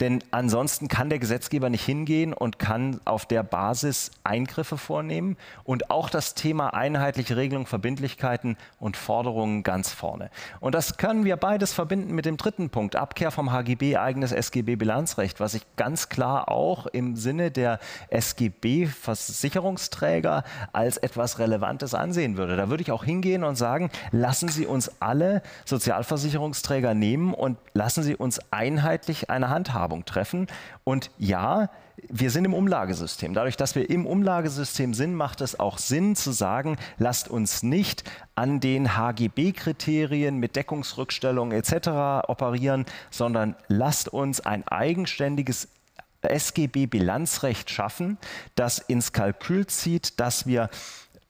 [0.00, 5.90] Denn ansonsten kann der Gesetzgeber nicht hingehen und kann auf der Basis Eingriffe vornehmen und
[5.90, 10.30] auch das Thema einheitliche Regelung, Verbindlichkeiten und Forderungen ganz vorne.
[10.60, 15.38] Und das können wir beides verbinden mit dem dritten Punkt, Abkehr vom HGB, eigenes SGB-Bilanzrecht,
[15.38, 22.56] was ich ganz klar auch im Sinne der SGB-Versicherungsträger als etwas Relevantes ansehen würde.
[22.56, 28.02] Da würde ich auch hingehen und sagen, lassen Sie uns alle Sozialversicherungsträger nehmen und lassen
[28.02, 29.89] Sie uns einheitlich eine Hand haben.
[29.90, 30.46] Handhabung treffen.
[30.84, 31.68] Und ja,
[32.08, 33.34] wir sind im Umlagesystem.
[33.34, 38.04] Dadurch, dass wir im Umlagesystem sind, macht es auch Sinn zu sagen, lasst uns nicht
[38.34, 42.28] an den HGB-Kriterien mit Deckungsrückstellung etc.
[42.28, 45.68] operieren, sondern lasst uns ein eigenständiges
[46.22, 48.18] SGB-Bilanzrecht schaffen,
[48.54, 50.68] das ins Kalkül zieht, dass wir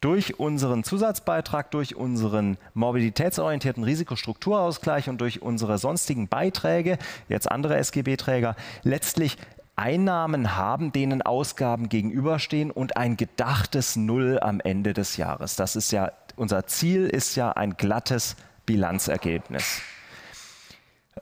[0.01, 8.57] durch unseren Zusatzbeitrag, durch unseren mobilitätsorientierten Risikostrukturausgleich und durch unsere sonstigen Beiträge, jetzt andere SGB-Träger,
[8.83, 9.37] letztlich
[9.77, 15.57] Einnahmen haben, denen Ausgaben gegenüberstehen und ein gedachtes Null am Ende des Jahres.
[15.57, 18.37] Das ist ja, unser Ziel ist ja ein glattes
[18.67, 19.81] Bilanzergebnis.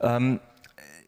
[0.01, 0.41] Ähm,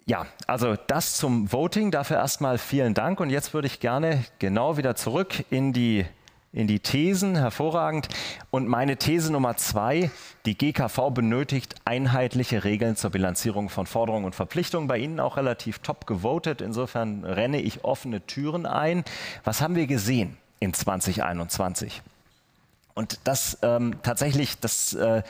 [0.06, 1.90] ja, also das zum Voting.
[1.90, 3.20] Dafür erstmal vielen Dank.
[3.20, 6.04] Und jetzt würde ich gerne genau wieder zurück in die
[6.52, 8.08] in die Thesen, hervorragend.
[8.50, 10.10] Und meine These Nummer zwei,
[10.46, 14.88] die GKV benötigt einheitliche Regeln zur Bilanzierung von Forderungen und Verpflichtungen.
[14.88, 16.60] Bei Ihnen auch relativ top gewotet.
[16.60, 19.04] Insofern renne ich offene Türen ein.
[19.44, 22.02] Was haben wir gesehen in 2021?
[22.94, 24.94] Und das ähm, tatsächlich, das...
[24.94, 25.22] Äh,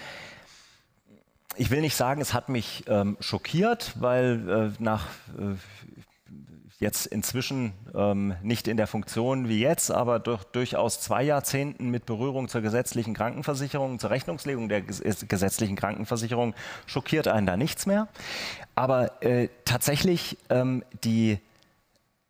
[1.56, 5.06] ich will nicht sagen, es hat mich ähm, schockiert, weil äh, nach
[5.36, 5.56] äh,
[6.80, 12.06] jetzt inzwischen ähm, nicht in der Funktion wie jetzt, aber durch, durchaus zwei Jahrzehnten mit
[12.06, 16.54] Berührung zur gesetzlichen Krankenversicherung, zur Rechnungslegung der gesetzlichen Krankenversicherung,
[16.86, 18.08] schockiert einen da nichts mehr.
[18.74, 21.38] Aber äh, tatsächlich ähm, die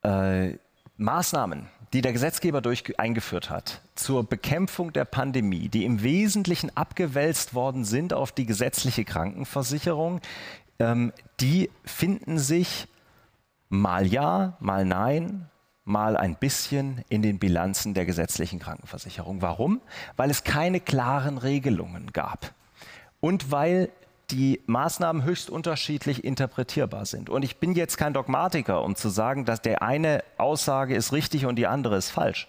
[0.03, 0.55] äh,
[0.97, 7.55] Maßnahmen, die der Gesetzgeber durch eingeführt hat zur Bekämpfung der Pandemie, die im Wesentlichen abgewälzt
[7.55, 10.21] worden sind auf die gesetzliche Krankenversicherung,
[10.81, 12.89] ähm, die finden sich
[13.71, 15.49] mal ja, mal nein,
[15.85, 19.41] mal ein bisschen in den Bilanzen der gesetzlichen Krankenversicherung.
[19.41, 19.81] Warum?
[20.17, 22.53] Weil es keine klaren Regelungen gab
[23.21, 23.91] und weil
[24.31, 27.31] die Maßnahmen höchst unterschiedlich interpretierbar sind.
[27.31, 31.47] Und ich bin jetzt kein Dogmatiker, um zu sagen, dass der eine Aussage ist richtig
[31.47, 32.47] und die andere ist falsch.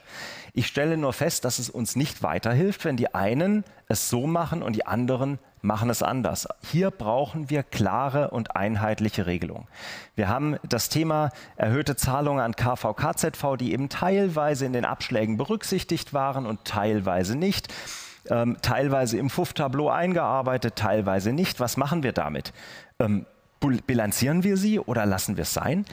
[0.54, 4.64] Ich stelle nur fest, dass es uns nicht weiterhilft, wenn die einen es so machen
[4.64, 6.48] und die anderen machen es anders.
[6.72, 9.68] Hier brauchen wir klare und einheitliche Regelungen.
[10.16, 15.38] Wir haben das Thema erhöhte Zahlungen an KV, KZV, die eben teilweise in den Abschlägen
[15.38, 17.74] berücksichtigt waren und teilweise nicht.
[18.30, 21.60] Ähm, teilweise im FUF-Tableau eingearbeitet, teilweise nicht.
[21.60, 22.54] Was machen wir damit?
[23.00, 23.26] Ähm,
[23.88, 25.86] bilanzieren wir sie oder lassen wir es sein?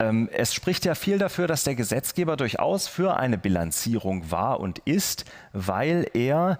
[0.00, 4.78] Ähm, es spricht ja viel dafür, dass der Gesetzgeber durchaus für eine Bilanzierung war und
[4.80, 6.58] ist, weil er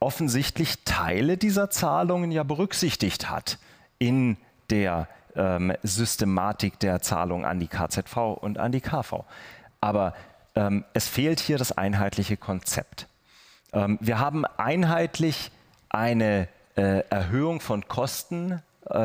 [0.00, 3.58] offensichtlich Teile dieser Zahlungen ja berücksichtigt hat
[3.98, 4.36] in
[4.68, 9.24] der ähm, Systematik der Zahlung an die KZV und an die KV.
[9.80, 10.12] Aber
[10.54, 13.08] ähm, es fehlt hier das einheitliche Konzept.
[13.72, 15.50] Ähm, wir haben einheitlich
[15.88, 18.62] eine äh, Erhöhung von Kosten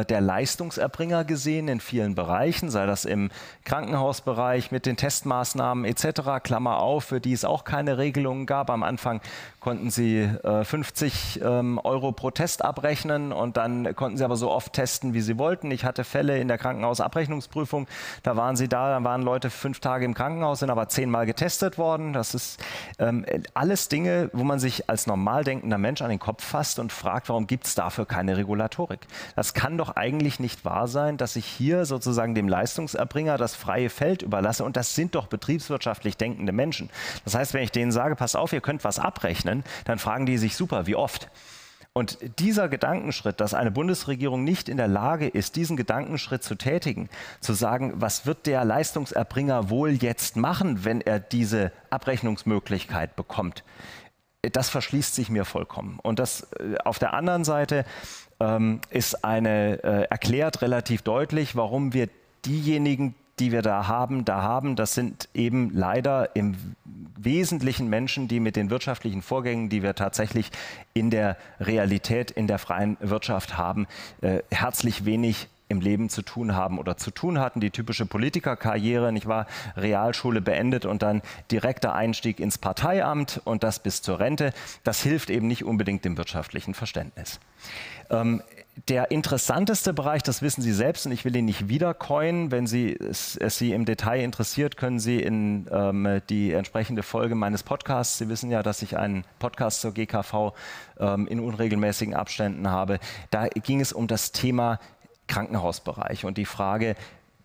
[0.09, 3.29] der Leistungserbringer gesehen in vielen Bereichen, sei das im
[3.65, 6.43] Krankenhausbereich mit den Testmaßnahmen etc.
[6.43, 8.69] Klammer auf, für die es auch keine Regelungen gab.
[8.69, 9.21] Am Anfang
[9.59, 14.51] konnten sie äh, 50 ähm, Euro pro Test abrechnen und dann konnten sie aber so
[14.51, 15.69] oft testen, wie sie wollten.
[15.71, 17.87] Ich hatte Fälle in der Krankenhausabrechnungsprüfung,
[18.23, 21.77] da waren sie da, da waren Leute fünf Tage im Krankenhaus, sind aber zehnmal getestet
[21.77, 22.13] worden.
[22.13, 22.63] Das ist
[22.99, 26.91] ähm, alles Dinge, wo man sich als normal denkender Mensch an den Kopf fasst und
[26.91, 29.01] fragt, warum gibt es dafür keine Regulatorik?
[29.35, 33.89] Das kann doch eigentlich nicht wahr sein, dass ich hier sozusagen dem Leistungserbringer das freie
[33.89, 36.89] Feld überlasse und das sind doch betriebswirtschaftlich denkende Menschen.
[37.23, 40.25] Das heißt, wenn ich denen sage, pass auf, ihr könnt was abrechnen, rechnen, dann fragen
[40.25, 41.29] die sich super, wie oft?
[41.93, 47.09] Und dieser Gedankenschritt, dass eine Bundesregierung nicht in der Lage ist, diesen Gedankenschritt zu tätigen,
[47.41, 53.63] zu sagen, was wird der Leistungserbringer wohl jetzt machen, wenn er diese Abrechnungsmöglichkeit bekommt,
[54.41, 55.99] das verschließt sich mir vollkommen.
[56.01, 57.83] Und das äh, auf der anderen Seite
[58.39, 62.09] ähm, ist eine äh, erklärt relativ deutlich, warum wir
[62.45, 66.55] diejenigen, die wir da haben, da haben, das sind eben leider im
[67.17, 70.51] Wesentlichen Menschen, die mit den wirtschaftlichen Vorgängen, die wir tatsächlich
[70.93, 73.87] in der Realität, in der freien Wirtschaft haben,
[74.21, 77.61] äh, herzlich wenig im Leben zu tun haben oder zu tun hatten.
[77.61, 79.47] Die typische Politikerkarriere, nicht wahr?
[79.77, 84.53] Realschule beendet und dann direkter Einstieg ins Parteiamt und das bis zur Rente.
[84.83, 87.39] Das hilft eben nicht unbedingt dem wirtschaftlichen Verständnis.
[88.09, 88.41] Ähm,
[88.87, 92.51] der interessanteste Bereich, das wissen Sie selbst und ich will ihn nicht wiedercoin.
[92.51, 97.35] Wenn Sie, es, es Sie im Detail interessiert, können Sie in ähm, die entsprechende Folge
[97.35, 100.53] meines Podcasts, Sie wissen ja, dass ich einen Podcast zur GKV
[100.99, 102.99] ähm, in unregelmäßigen Abständen habe,
[103.31, 104.79] da ging es um das Thema
[105.29, 106.95] Krankenhausbereich und die Frage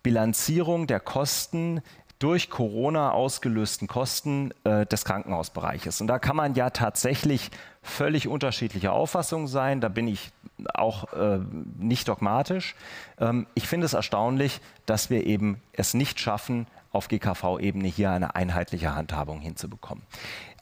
[0.03, 1.81] Bilanzierung der Kosten
[2.19, 6.01] durch Corona ausgelösten Kosten äh, des Krankenhausbereiches.
[6.01, 7.51] Und da kann man ja tatsächlich
[7.83, 9.81] völlig unterschiedlicher Auffassung sein.
[9.81, 10.33] Da bin ich
[10.73, 11.41] auch äh,
[11.79, 12.75] nicht dogmatisch.
[13.19, 18.37] Ähm, ich finde es erstaunlich, dass wir eben es nicht schaffen, auf GKV-Ebene hier eine
[18.37, 20.05] einheitliche Handhabung hinzubekommen.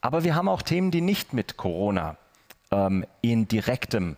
[0.01, 2.17] Aber wir haben auch Themen, die nicht mit Corona
[2.71, 4.17] ähm, in direktem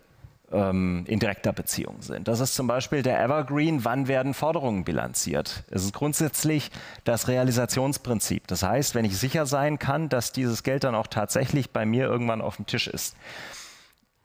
[0.54, 2.28] ähm, in direkter Beziehung sind.
[2.28, 5.64] Das ist zum Beispiel der Evergreen, wann werden Forderungen bilanziert.
[5.70, 6.70] Es ist grundsätzlich
[7.04, 8.46] das Realisationsprinzip.
[8.46, 12.06] Das heißt, wenn ich sicher sein kann, dass dieses Geld dann auch tatsächlich bei mir
[12.06, 13.16] irgendwann auf dem Tisch ist.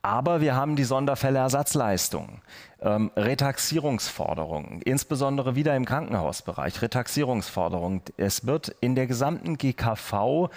[0.01, 2.41] Aber wir haben die Sonderfälle Ersatzleistungen,
[2.81, 8.01] ähm, Retaxierungsforderungen, insbesondere wieder im Krankenhausbereich, Retaxierungsforderungen.
[8.15, 10.49] Es wird in der gesamten GKV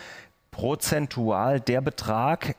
[0.52, 2.54] prozentual der Betrag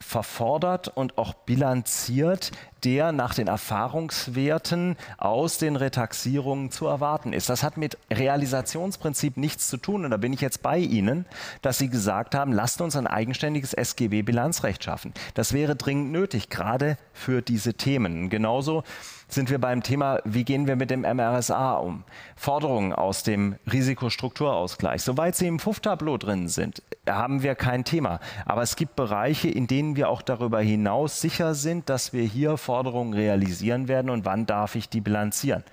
[0.00, 2.52] verfordert und auch bilanziert,
[2.84, 7.48] der nach den Erfahrungswerten aus den Retaxierungen zu erwarten ist.
[7.48, 10.04] Das hat mit Realisationsprinzip nichts zu tun.
[10.04, 11.26] Und da bin ich jetzt bei Ihnen,
[11.62, 15.12] dass Sie gesagt haben, lasst uns ein eigenständiges SGB-Bilanzrecht schaffen.
[15.34, 18.30] Das wäre dringend nötig, gerade für diese Themen.
[18.30, 18.84] Genauso
[19.28, 22.04] sind wir beim Thema, wie gehen wir mit dem MRSA um?
[22.34, 25.02] Forderungen aus dem Risikostrukturausgleich.
[25.02, 28.20] Soweit sie im FUF-Tableau drin sind, haben wir kein Thema.
[28.46, 32.56] Aber es gibt Bereiche, in denen wir auch darüber hinaus sicher sind, dass wir hier
[32.68, 35.64] Forderungen realisieren werden und wann darf ich die bilanzieren.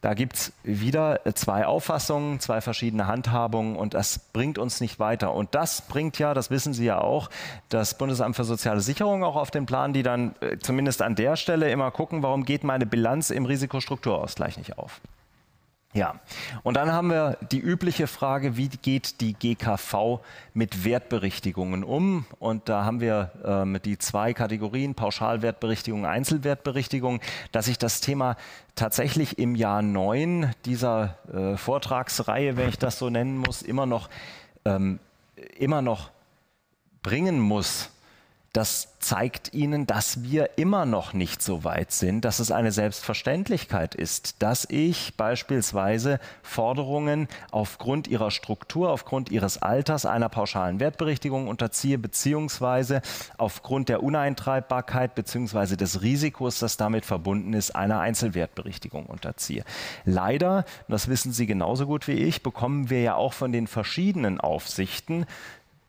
[0.00, 5.32] Da gibt es wieder zwei Auffassungen, zwei verschiedene Handhabungen und das bringt uns nicht weiter.
[5.32, 7.30] Und das bringt ja, das wissen Sie ja auch,
[7.68, 11.36] das Bundesamt für soziale Sicherung auch auf den Plan, die dann äh, zumindest an der
[11.36, 15.00] Stelle immer gucken, warum geht meine Bilanz im Risikostrukturausgleich nicht auf.
[15.96, 16.20] Ja,
[16.62, 20.20] und dann haben wir die übliche Frage, wie geht die GKV
[20.52, 22.26] mit Wertberichtigungen um?
[22.38, 28.36] Und da haben wir ähm, die zwei Kategorien, Pauschalwertberichtigung, Einzelwertberichtigung, dass ich das Thema
[28.74, 34.10] tatsächlich im Jahr 9 dieser äh, Vortragsreihe, wenn ich das so nennen muss, immer noch,
[34.66, 34.98] ähm,
[35.56, 36.10] immer noch
[37.02, 37.88] bringen muss
[38.56, 43.94] das zeigt Ihnen, dass wir immer noch nicht so weit sind, dass es eine Selbstverständlichkeit
[43.94, 51.98] ist, dass ich beispielsweise Forderungen aufgrund ihrer Struktur, aufgrund ihres Alters einer pauschalen Wertberichtigung unterziehe,
[51.98, 53.02] beziehungsweise
[53.36, 59.64] aufgrund der Uneintreibbarkeit beziehungsweise des Risikos, das damit verbunden ist, einer Einzelwertberichtigung unterziehe.
[60.06, 64.40] Leider, das wissen Sie genauso gut wie ich, bekommen wir ja auch von den verschiedenen
[64.40, 65.26] Aufsichten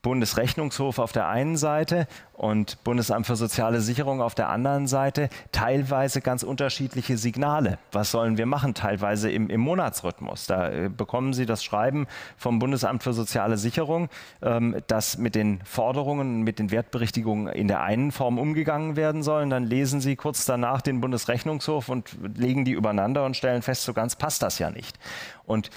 [0.08, 6.22] Bundesrechnungshof auf der einen Seite und Bundesamt für soziale Sicherung auf der anderen Seite teilweise
[6.22, 7.76] ganz unterschiedliche Signale.
[7.92, 8.72] Was sollen wir machen?
[8.72, 10.46] Teilweise im, im Monatsrhythmus.
[10.46, 12.06] Da äh, bekommen Sie das Schreiben
[12.38, 14.08] vom Bundesamt für soziale Sicherung,
[14.40, 19.50] ähm, dass mit den Forderungen, mit den Wertberichtigungen in der einen Form umgegangen werden sollen.
[19.50, 23.92] Dann lesen Sie kurz danach den Bundesrechnungshof und legen die übereinander und stellen fest, so
[23.92, 24.98] ganz passt das ja nicht.
[25.44, 25.68] Und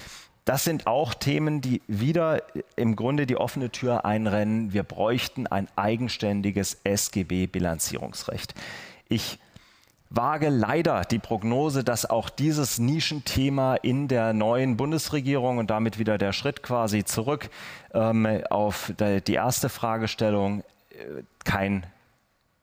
[0.44, 2.42] das sind auch Themen, die wieder
[2.76, 4.72] im Grunde die offene Tür einrennen.
[4.72, 8.54] Wir bräuchten ein eigenständiges SGB-Bilanzierungsrecht.
[9.08, 9.38] Ich
[10.10, 16.18] wage leider die Prognose, dass auch dieses Nischenthema in der neuen Bundesregierung und damit wieder
[16.18, 17.48] der Schritt quasi zurück
[17.94, 21.86] ähm, auf die erste Fragestellung äh, kein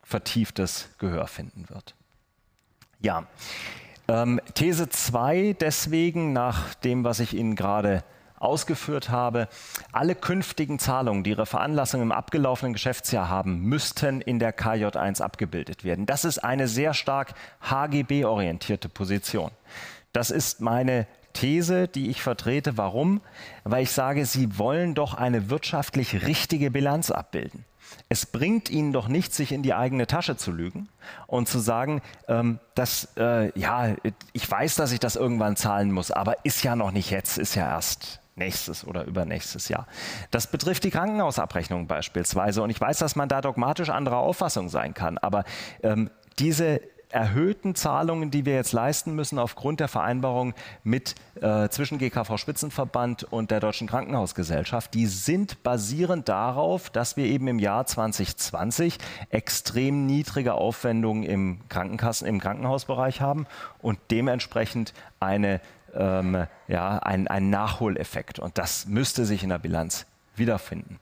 [0.04, 1.96] vertieftes Gehör finden wird.
[3.00, 3.26] Ja,
[4.10, 8.04] ähm, These 2 deswegen, nach dem, was ich Ihnen gerade
[8.40, 9.48] ausgeführt habe,
[9.92, 15.84] alle künftigen Zahlungen, die ihre Veranlassung im abgelaufenen Geschäftsjahr haben, müssten in der KJ1 abgebildet
[15.84, 16.06] werden.
[16.06, 19.52] Das ist eine sehr stark HGB-orientierte Position.
[20.14, 22.78] Das ist meine These, die ich vertrete.
[22.78, 23.22] Warum?
[23.64, 27.66] Weil ich sage, Sie wollen doch eine wirtschaftlich richtige Bilanz abbilden.
[28.12, 30.90] Es bringt ihnen doch nichts, sich in die eigene Tasche zu lügen
[31.28, 33.96] und zu sagen, ähm, dass, äh, ja,
[34.34, 37.54] ich weiß, dass ich das irgendwann zahlen muss, aber ist ja noch nicht jetzt, ist
[37.54, 39.86] ja erst nächstes oder übernächstes Jahr.
[40.32, 42.64] Das betrifft die Krankenhausabrechnung beispielsweise.
[42.64, 45.20] Und ich weiß, dass man da dogmatisch anderer Auffassung sein kann.
[45.20, 45.44] Aber
[45.84, 50.54] ähm, diese erhöhten Zahlungen, die wir jetzt leisten müssen aufgrund der Vereinbarung
[50.84, 57.26] mit äh, zwischen GKV Spitzenverband und der Deutschen Krankenhausgesellschaft, die sind basierend darauf, dass wir
[57.26, 58.98] eben im Jahr 2020
[59.30, 63.48] extrem niedrige Aufwendungen im Krankenkassen im Krankenhausbereich haben
[63.80, 65.62] und dementsprechend eine
[65.96, 70.06] ähm, ja, ein, ein Nachholeffekt und das müsste sich in der Bilanz
[70.36, 71.00] wiederfinden.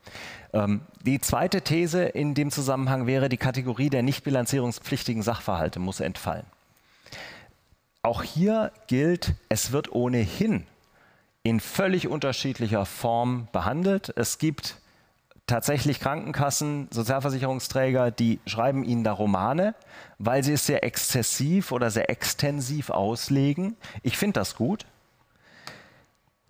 [0.57, 5.99] Ähm, die zweite These in dem Zusammenhang wäre, die Kategorie der nicht bilanzierungspflichtigen Sachverhalte muss
[5.99, 6.45] entfallen.
[8.01, 10.65] Auch hier gilt, es wird ohnehin
[11.43, 14.11] in völlig unterschiedlicher Form behandelt.
[14.15, 14.77] Es gibt
[15.45, 19.75] tatsächlich Krankenkassen, Sozialversicherungsträger, die schreiben ihnen da Romane,
[20.17, 23.77] weil sie es sehr exzessiv oder sehr extensiv auslegen.
[24.03, 24.85] Ich finde das gut.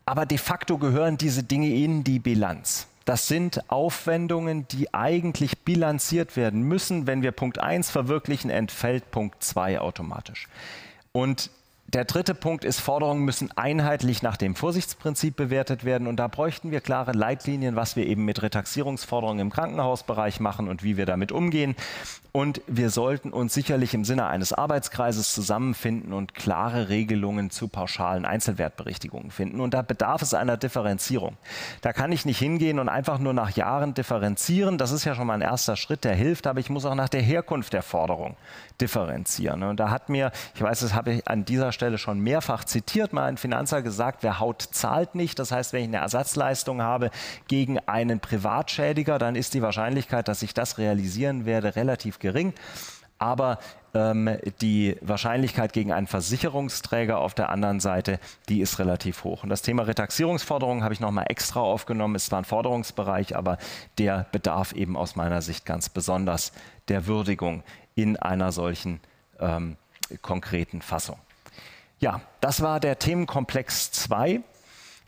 [0.05, 2.87] Aber de facto gehören diese Dinge in die Bilanz.
[3.07, 7.07] Das sind Aufwendungen, die eigentlich bilanziert werden müssen.
[7.07, 10.49] Wenn wir Punkt 1 verwirklichen, entfällt Punkt 2 automatisch.
[11.13, 11.49] Und
[11.87, 16.07] der dritte Punkt ist, Forderungen müssen einheitlich nach dem Vorsichtsprinzip bewertet werden.
[16.07, 20.83] Und da bräuchten wir klare Leitlinien, was wir eben mit Retaxierungsforderungen im Krankenhausbereich machen und
[20.83, 21.75] wie wir damit umgehen.
[22.33, 28.25] Und wir sollten uns sicherlich im Sinne eines Arbeitskreises zusammenfinden und klare Regelungen zu pauschalen
[28.25, 29.59] Einzelwertberichtigungen finden.
[29.59, 31.37] Und da bedarf es einer Differenzierung.
[31.81, 34.77] Da kann ich nicht hingehen und einfach nur nach Jahren differenzieren.
[34.77, 36.47] Das ist ja schon mal ein erster Schritt, der hilft.
[36.47, 38.35] Aber ich muss auch nach der Herkunft der Forderung
[38.79, 39.63] differenzieren.
[39.63, 43.13] Und da hat mir, ich weiß, das habe ich an dieser Stelle schon mehrfach zitiert,
[43.13, 45.39] mal ein Finanzer gesagt, wer haut, zahlt nicht.
[45.39, 47.11] Das heißt, wenn ich eine Ersatzleistung habe
[47.47, 52.53] gegen einen Privatschädiger, dann ist die Wahrscheinlichkeit, dass ich das realisieren werde, relativ gering.
[53.19, 53.59] Aber
[53.93, 58.19] ähm, die Wahrscheinlichkeit gegen einen Versicherungsträger auf der anderen Seite,
[58.49, 59.43] die ist relativ hoch.
[59.43, 62.15] Und das Thema Retaxierungsforderungen habe ich nochmal extra aufgenommen.
[62.15, 63.57] Es war ein Forderungsbereich, aber
[63.97, 66.51] der bedarf eben aus meiner Sicht ganz besonders
[66.89, 67.63] der Würdigung
[67.95, 68.99] in einer solchen
[69.39, 69.77] ähm,
[70.21, 71.17] konkreten Fassung.
[71.99, 74.41] Ja, das war der Themenkomplex 2.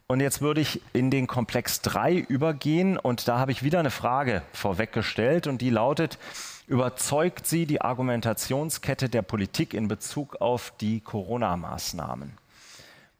[0.07, 3.91] Und jetzt würde ich in den Komplex 3 übergehen und da habe ich wieder eine
[3.91, 6.17] Frage vorweggestellt und die lautet,
[6.65, 12.31] überzeugt Sie die Argumentationskette der Politik in Bezug auf die Corona-Maßnahmen?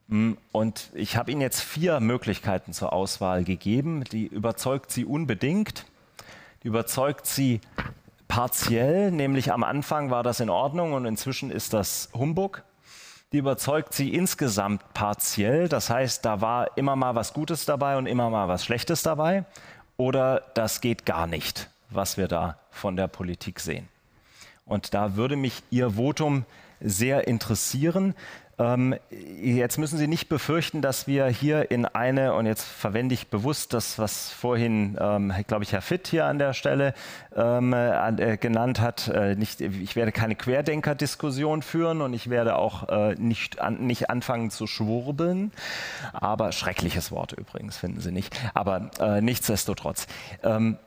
[0.10, 4.04] Hm, und ich habe Ihnen jetzt vier Möglichkeiten zur Auswahl gegeben.
[4.06, 5.86] Die überzeugt Sie unbedingt,
[6.64, 7.62] die überzeugt Sie
[8.28, 12.64] partiell, nämlich am Anfang war das in Ordnung und inzwischen ist das Humbug.
[13.32, 18.08] Die überzeugt sie insgesamt partiell, das heißt, da war immer mal was Gutes dabei und
[18.08, 19.46] immer mal was Schlechtes dabei.
[19.98, 23.88] Oder das geht gar nicht, was wir da von der Politik sehen.
[24.66, 26.46] Und da würde mich Ihr Votum
[26.80, 28.16] sehr interessieren.
[28.60, 28.94] Ähm,
[29.42, 33.74] jetzt müssen Sie nicht befürchten, dass wir hier in eine, und jetzt verwende ich bewusst
[33.74, 36.94] das, was vorhin, ähm, glaube ich, Herr Fitt hier an der Stelle
[37.36, 39.08] ähm, äh, genannt hat.
[39.08, 44.10] Äh, nicht, ich werde keine Querdenker-Diskussion führen und ich werde auch äh, nicht, an, nicht
[44.10, 45.54] anfangen zu schwurbeln.
[46.12, 48.38] Aber schreckliches Wort übrigens, finden Sie nicht.
[48.54, 50.08] Aber äh, nichtsdestotrotz.
[50.44, 50.78] Ähm,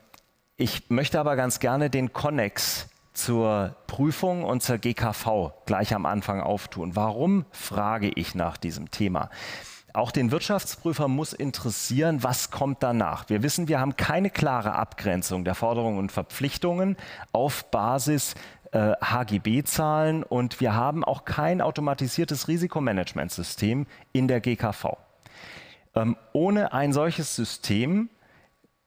[0.57, 6.41] ich möchte aber ganz gerne den Konnex zur Prüfung und zur GKV gleich am Anfang
[6.41, 6.97] auftun.
[6.97, 9.31] Warum frage ich nach diesem Thema?
[9.95, 13.29] Auch den Wirtschaftsprüfer muss interessieren, was kommt danach.
[13.29, 16.97] Wir wissen, wir haben keine klare Abgrenzung der Forderungen und Verpflichtungen
[17.33, 18.35] auf Basis
[18.73, 24.97] äh, HGB-Zahlen und wir haben auch kein automatisiertes Risikomanagementsystem in der GKV.
[25.95, 28.09] Ähm, ohne ein solches System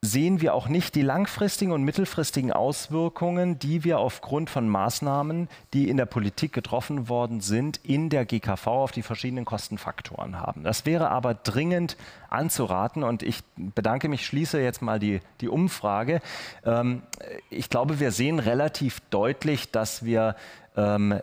[0.06, 5.90] sehen wir auch nicht die langfristigen und mittelfristigen Auswirkungen, die wir aufgrund von Maßnahmen, die
[5.90, 10.64] in der Politik getroffen worden sind, in der GKV auf die verschiedenen Kostenfaktoren haben.
[10.64, 11.98] Das wäre aber dringend
[12.30, 16.22] anzuraten und ich bedanke mich, schließe jetzt mal die, die Umfrage.
[16.64, 17.02] Ähm,
[17.50, 20.36] ich glaube, wir sehen relativ deutlich, dass wir
[20.78, 21.20] ähm,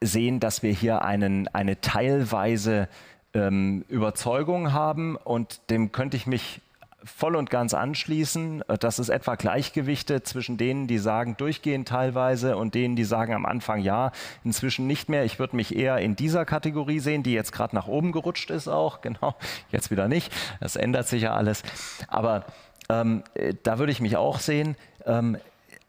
[0.00, 2.88] sehen, dass wir hier einen, eine teilweise
[3.34, 6.60] ähm, Überzeugung haben und dem könnte ich mich
[7.04, 8.64] voll und ganz anschließen.
[8.80, 13.46] Das ist etwa Gleichgewichte zwischen denen, die sagen durchgehend teilweise und denen, die sagen am
[13.46, 14.12] Anfang ja,
[14.44, 15.24] inzwischen nicht mehr.
[15.24, 18.68] Ich würde mich eher in dieser Kategorie sehen, die jetzt gerade nach oben gerutscht ist
[18.68, 19.00] auch.
[19.12, 19.34] Genau,
[19.70, 20.32] jetzt wieder nicht.
[20.60, 21.62] Das ändert sich ja alles.
[22.08, 22.44] Aber
[22.88, 23.24] ähm,
[23.64, 24.76] da würde ich mich auch sehen.
[25.04, 25.36] Ähm,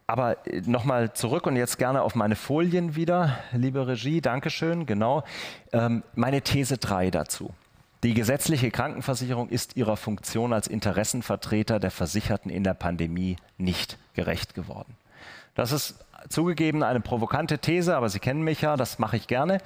[0.07, 5.23] aber nochmal zurück und jetzt gerne auf meine Folien wieder, liebe Regie, Dankeschön, genau.
[5.71, 7.53] Ähm, meine These 3 dazu.
[8.03, 14.55] Die gesetzliche Krankenversicherung ist ihrer Funktion als Interessenvertreter der Versicherten in der Pandemie nicht gerecht
[14.55, 14.97] geworden.
[15.55, 19.59] Das ist zugegeben eine provokante These, aber Sie kennen mich ja, das mache ich gerne.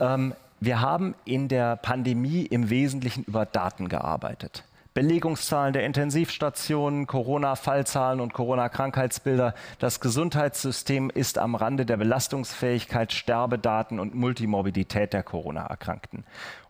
[0.00, 4.64] Ähm, wir haben in der Pandemie im Wesentlichen über Daten gearbeitet.
[4.94, 9.52] Belegungszahlen der Intensivstationen, Corona-Fallzahlen und Corona-Krankheitsbilder.
[9.80, 16.24] Das Gesundheitssystem ist am Rande der Belastungsfähigkeit, Sterbedaten und Multimorbidität der Corona-Erkrankten.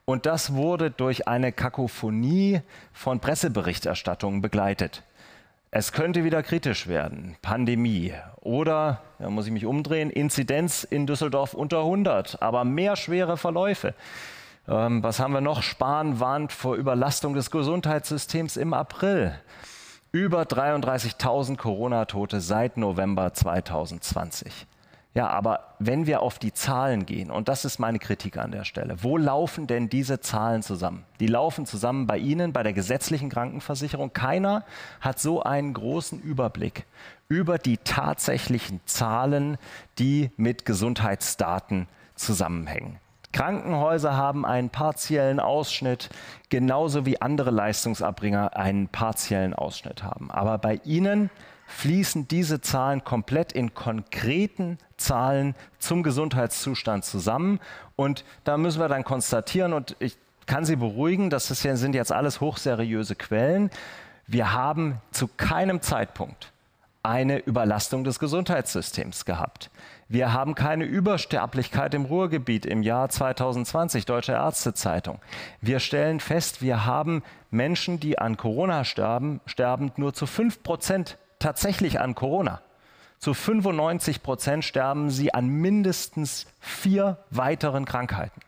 [0.07, 2.61] Und das wurde durch eine Kakophonie
[2.93, 5.03] von Presseberichterstattungen begleitet.
[5.71, 11.55] Es könnte wieder kritisch werden, Pandemie oder, da muss ich mich umdrehen, Inzidenz in Düsseldorf
[11.55, 13.95] unter 100, aber mehr schwere Verläufe.
[14.69, 15.63] Ähm, was haben wir noch?
[15.63, 19.35] Spahn warnt vor Überlastung des Gesundheitssystems im April.
[20.13, 24.67] Über 33.000 Corona-Tote seit November 2020.
[25.15, 28.65] Ja, aber wenn wir auf die Zahlen gehen, und das ist meine Kritik an der
[28.65, 31.05] Stelle, wo laufen denn diese Zahlen zusammen?
[31.21, 34.13] Die laufen zusammen bei Ihnen, bei der gesetzlichen Krankenversicherung.
[34.13, 34.65] Keiner
[35.01, 36.85] hat so einen großen Überblick
[37.29, 39.57] über die tatsächlichen Zahlen,
[40.01, 41.87] die mit Gesundheitsdaten
[42.17, 42.99] zusammenhängen.
[43.31, 46.09] Krankenhäuser haben einen partiellen Ausschnitt,
[46.51, 50.31] genauso wie andere Leistungsabbringer einen partiellen Ausschnitt haben.
[50.31, 51.31] Aber bei Ihnen
[51.75, 57.61] fließen diese Zahlen komplett in konkreten Zahlen zum Gesundheitszustand zusammen.
[57.97, 60.17] Und da müssen wir dann konstatieren, und ich
[60.47, 63.71] kann Sie beruhigen, das sind jetzt alles hochseriöse Quellen,
[64.27, 66.53] wir haben zu keinem Zeitpunkt
[67.03, 69.71] eine Überlastung des Gesundheitssystems gehabt.
[70.09, 75.19] Wir haben keine Übersterblichkeit im Ruhrgebiet im Jahr 2020, Deutsche Ärztezeitung.
[75.61, 81.19] Wir stellen fest, wir haben Menschen, die an Corona sterben, sterbend nur zu 5 Prozent
[81.45, 82.63] tatsächlich an Corona.
[83.19, 88.41] Zu 95 Prozent sterben sie an mindestens vier weiteren Krankheiten.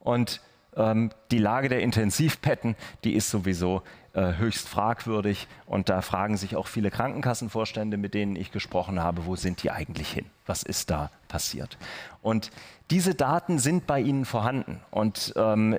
[0.00, 0.40] Und
[0.76, 2.74] ähm, die Lage der Intensivbetten,
[3.04, 3.82] die ist sowieso
[4.14, 5.46] äh, höchst fragwürdig.
[5.66, 9.70] Und da fragen sich auch viele Krankenkassenvorstände, mit denen ich gesprochen habe, wo sind die
[9.70, 10.26] eigentlich hin?
[10.44, 11.78] Was ist da passiert?
[12.22, 12.50] Und
[12.90, 14.80] diese Daten sind bei Ihnen vorhanden.
[14.90, 15.78] Und ähm,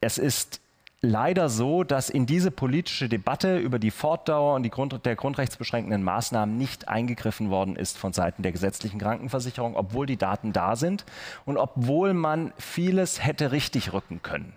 [0.00, 0.60] es ist
[1.00, 6.02] leider so, dass in diese politische Debatte über die Fortdauer und die Grund der grundrechtsbeschränkenden
[6.02, 11.04] Maßnahmen nicht eingegriffen worden ist von Seiten der gesetzlichen Krankenversicherung, obwohl die Daten da sind
[11.44, 14.54] und obwohl man vieles hätte richtig rücken können.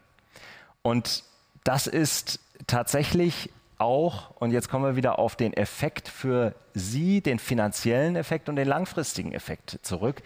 [0.81, 1.23] Und
[1.63, 7.39] das ist tatsächlich auch, und jetzt kommen wir wieder auf den Effekt für Sie, den
[7.39, 10.21] finanziellen Effekt und den langfristigen Effekt zurück.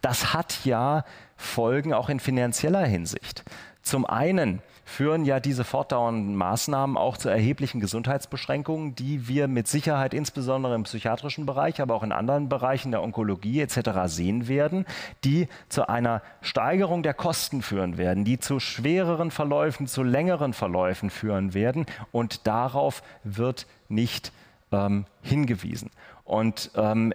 [0.00, 1.04] Das hat ja
[1.36, 3.44] Folgen auch in finanzieller Hinsicht.
[3.82, 10.14] Zum einen führen ja diese fortdauernden Maßnahmen auch zu erheblichen Gesundheitsbeschränkungen, die wir mit Sicherheit
[10.14, 13.90] insbesondere im psychiatrischen Bereich, aber auch in anderen Bereichen der Onkologie etc.
[14.04, 14.86] sehen werden,
[15.24, 21.10] die zu einer Steigerung der Kosten führen werden, die zu schwereren Verläufen, zu längeren Verläufen
[21.10, 21.84] führen werden.
[22.12, 24.32] Und darauf wird nicht
[24.70, 25.90] ähm, hingewiesen.
[26.22, 27.12] Und ähm,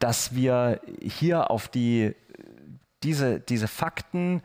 [0.00, 2.16] dass wir hier auf die,
[3.04, 4.42] diese, diese Fakten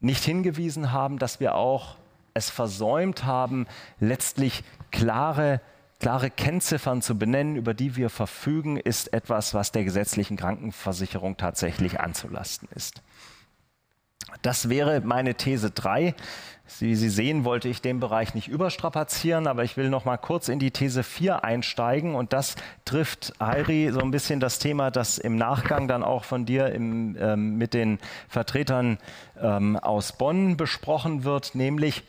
[0.00, 1.96] nicht hingewiesen haben, dass wir auch
[2.34, 3.66] es versäumt haben,
[3.98, 5.60] letztlich klare,
[5.98, 12.00] klare Kennziffern zu benennen, über die wir verfügen, ist etwas, was der gesetzlichen Krankenversicherung tatsächlich
[12.00, 13.02] anzulasten ist.
[14.42, 16.14] Das wäre meine These 3.
[16.78, 20.48] Wie Sie sehen, wollte ich den Bereich nicht überstrapazieren, aber ich will noch mal kurz
[20.48, 25.18] in die These 4 einsteigen und das trifft, Heiri, so ein bisschen das Thema, das
[25.18, 27.98] im Nachgang dann auch von dir im, ähm, mit den
[28.28, 28.98] Vertretern
[29.40, 32.04] ähm, aus Bonn besprochen wird, nämlich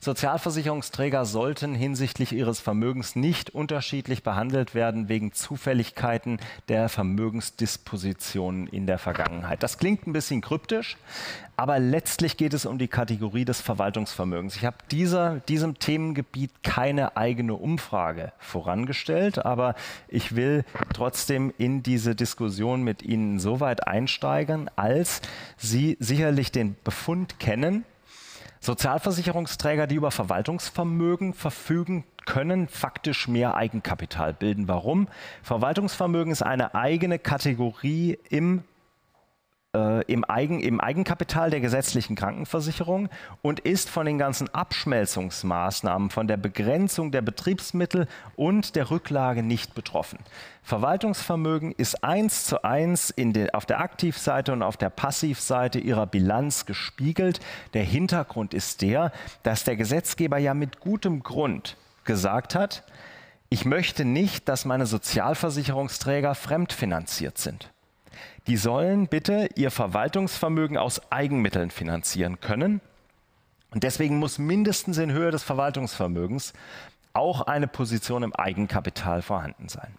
[0.00, 6.38] Sozialversicherungsträger sollten hinsichtlich ihres Vermögens nicht unterschiedlich behandelt werden wegen Zufälligkeiten
[6.68, 9.62] der Vermögensdispositionen in der Vergangenheit.
[9.62, 10.96] Das klingt ein bisschen kryptisch,
[11.56, 13.60] aber letztlich geht es um die Kategorie des
[14.12, 14.56] Verwaltungsvermögens.
[14.56, 19.74] Ich habe dieser, diesem Themengebiet keine eigene Umfrage vorangestellt, aber
[20.08, 25.20] ich will trotzdem in diese Diskussion mit Ihnen so weit einsteigen, als
[25.56, 27.84] Sie sicherlich den Befund kennen,
[28.60, 34.66] Sozialversicherungsträger, die über Verwaltungsvermögen verfügen, können faktisch mehr Eigenkapital bilden.
[34.66, 35.06] Warum?
[35.42, 38.64] Verwaltungsvermögen ist eine eigene Kategorie im
[40.06, 43.08] im, Eigen, im Eigenkapital der gesetzlichen Krankenversicherung
[43.42, 48.06] und ist von den ganzen Abschmelzungsmaßnahmen, von der Begrenzung der Betriebsmittel
[48.36, 50.18] und der Rücklage nicht betroffen.
[50.62, 56.66] Verwaltungsvermögen ist eins zu eins de, auf der Aktivseite und auf der Passivseite ihrer Bilanz
[56.66, 57.40] gespiegelt.
[57.74, 59.12] Der Hintergrund ist der,
[59.42, 62.82] dass der Gesetzgeber ja mit gutem Grund gesagt hat,
[63.48, 67.70] ich möchte nicht, dass meine Sozialversicherungsträger fremdfinanziert sind.
[68.46, 72.80] Die sollen bitte ihr Verwaltungsvermögen aus Eigenmitteln finanzieren können.
[73.72, 76.52] Und deswegen muss mindestens in Höhe des Verwaltungsvermögens
[77.12, 79.94] auch eine Position im Eigenkapital vorhanden sein.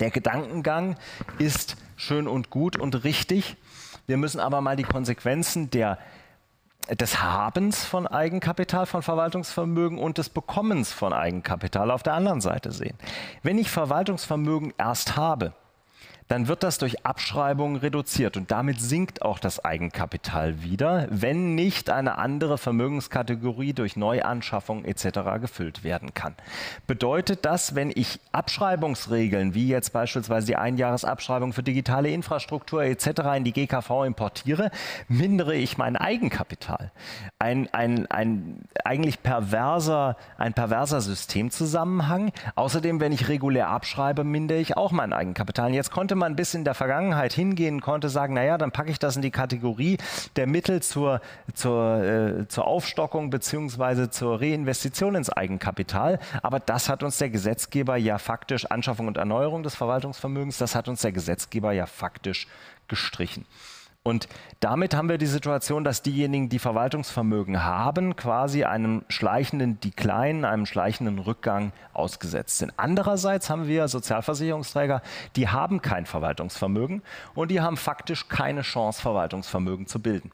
[0.00, 0.96] Der Gedankengang
[1.38, 3.56] ist schön und gut und richtig.
[4.06, 5.98] Wir müssen aber mal die Konsequenzen der
[6.90, 12.70] des Habens von Eigenkapital, von Verwaltungsvermögen und des Bekommens von Eigenkapital auf der anderen Seite
[12.70, 12.96] sehen.
[13.42, 15.52] Wenn ich Verwaltungsvermögen erst habe,
[16.28, 21.88] dann wird das durch Abschreibungen reduziert und damit sinkt auch das Eigenkapital wieder, wenn nicht
[21.88, 25.40] eine andere Vermögenskategorie durch Neuanschaffung etc.
[25.40, 26.34] gefüllt werden kann.
[26.86, 33.06] Bedeutet das, wenn ich Abschreibungsregeln wie jetzt beispielsweise die Einjahresabschreibung für digitale Infrastruktur etc.
[33.36, 34.70] in die GKV importiere,
[35.08, 36.90] mindere ich mein Eigenkapital.
[37.38, 42.32] Ein, ein, ein eigentlich perverser, ein perverser Systemzusammenhang.
[42.56, 45.68] Außerdem, wenn ich regulär abschreibe, mindere ich auch mein Eigenkapital.
[45.68, 48.98] Und jetzt konnte man bis in der Vergangenheit hingehen, konnte sagen, naja, dann packe ich
[48.98, 49.98] das in die Kategorie
[50.36, 51.20] der Mittel zur,
[51.54, 54.10] zur, äh, zur Aufstockung bzw.
[54.10, 56.18] zur Reinvestition ins Eigenkapital.
[56.42, 60.88] Aber das hat uns der Gesetzgeber ja faktisch, Anschaffung und Erneuerung des Verwaltungsvermögens, das hat
[60.88, 62.46] uns der Gesetzgeber ja faktisch
[62.88, 63.44] gestrichen.
[64.06, 64.28] Und
[64.60, 70.64] damit haben wir die Situation, dass diejenigen, die Verwaltungsvermögen haben, quasi einem schleichenden Decline, einem
[70.64, 72.72] schleichenden Rückgang ausgesetzt sind.
[72.76, 75.02] Andererseits haben wir Sozialversicherungsträger,
[75.34, 77.02] die haben kein Verwaltungsvermögen
[77.34, 80.30] und die haben faktisch keine Chance, Verwaltungsvermögen zu bilden.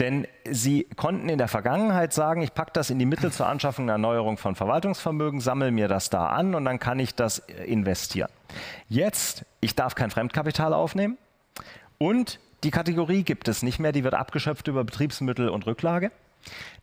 [0.00, 3.84] Denn sie konnten in der Vergangenheit sagen, ich packe das in die Mittel zur Anschaffung
[3.84, 8.30] und Erneuerung von Verwaltungsvermögen, sammle mir das da an und dann kann ich das investieren.
[8.88, 11.16] Jetzt, ich darf kein Fremdkapital aufnehmen
[11.98, 16.10] und die Kategorie gibt es nicht mehr, die wird abgeschöpft über Betriebsmittel und Rücklage.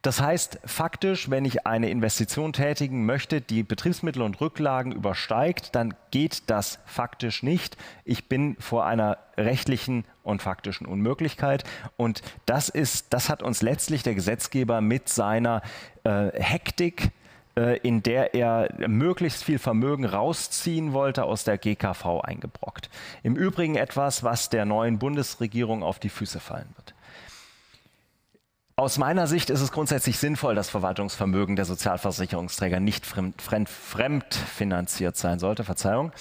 [0.01, 5.93] Das heißt, faktisch, wenn ich eine Investition tätigen möchte, die Betriebsmittel und Rücklagen übersteigt, dann
[6.09, 7.77] geht das faktisch nicht.
[8.03, 11.63] Ich bin vor einer rechtlichen und faktischen Unmöglichkeit.
[11.97, 15.61] Und das ist, das hat uns letztlich der Gesetzgeber mit seiner
[16.03, 17.11] äh, Hektik
[17.55, 22.89] in der er möglichst viel Vermögen rausziehen wollte, aus der GKV eingebrockt.
[23.23, 26.93] Im Übrigen etwas, was der neuen Bundesregierung auf die Füße fallen wird.
[28.81, 35.15] Aus meiner Sicht ist es grundsätzlich sinnvoll, dass Verwaltungsvermögen der Sozialversicherungsträger nicht fremd, fremd, fremdfinanziert
[35.15, 35.63] sein sollte.
[35.63, 36.11] Verzeihung.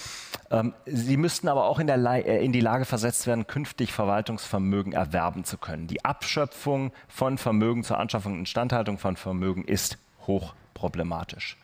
[0.51, 5.43] Ähm, sie müssten aber auch in, äh, in die Lage versetzt werden, künftig Verwaltungsvermögen erwerben
[5.43, 5.87] zu können.
[5.87, 11.57] Die Abschöpfung von Vermögen zur Anschaffung und Instandhaltung von Vermögen ist hoch problematisch.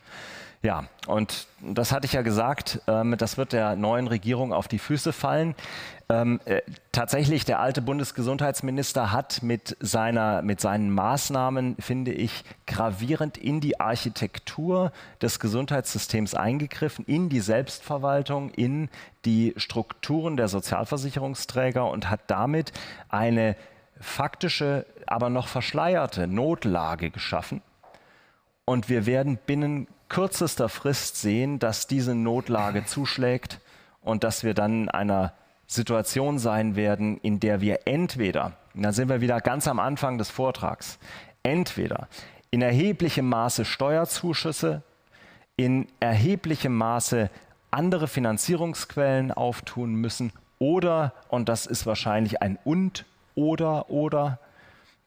[0.64, 4.80] Ja, und das hatte ich ja gesagt, ähm, das wird der neuen Regierung auf die
[4.80, 5.56] Füße fallen.
[6.10, 6.62] Ähm, äh,
[6.92, 13.80] tatsächlich, der alte Bundesgesundheitsminister hat mit, seiner, mit seinen Maßnahmen, finde ich, gravierend in die
[13.80, 14.92] Architektur
[15.22, 18.90] des Gesundheitssystems eingegriffen, in die Selbstverwaltung, in
[19.26, 22.72] die Strukturen der Sozialversicherungsträger und hat damit
[23.10, 23.56] eine
[24.00, 27.62] faktische, aber noch verschleierte Notlage geschaffen
[28.68, 33.62] und wir werden binnen kürzester Frist sehen, dass diese Notlage zuschlägt
[34.02, 35.34] und dass wir dann in einer
[35.68, 40.30] Situation sein werden, in der wir entweder, da sind wir wieder ganz am Anfang des
[40.30, 41.00] Vortrags,
[41.44, 42.10] entweder
[42.52, 44.84] in erheblichem Maße Steuerzuschüsse,
[45.56, 47.30] in erheblichem Maße
[47.72, 54.40] andere Finanzierungsquellen auftun müssen oder, und das ist wahrscheinlich ein und oder oder,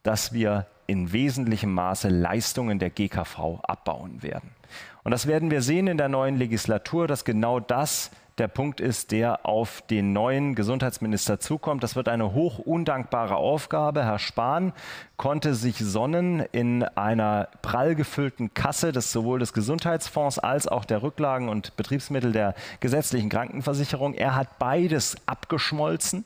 [0.03, 4.51] dass wir in wesentlichem Maße Leistungen der GKV abbauen werden.
[5.05, 9.13] Und das werden wir sehen in der neuen Legislatur, dass genau das der Punkt ist,
[9.13, 11.85] der auf den neuen Gesundheitsminister zukommt.
[11.85, 14.05] Das wird eine hoch undankbare Aufgabe.
[14.05, 14.73] Herr Spahn
[15.17, 21.03] konnte sich sonnen in einer prall gefüllten Kasse des sowohl des Gesundheitsfonds als auch der
[21.03, 24.15] Rücklagen und Betriebsmittel der gesetzlichen Krankenversicherung.
[24.15, 26.25] Er hat beides abgeschmolzen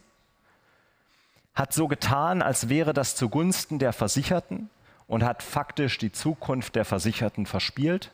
[1.55, 4.71] hat so getan, als wäre das zugunsten der Versicherten
[5.07, 8.11] und hat faktisch die Zukunft der Versicherten verspielt.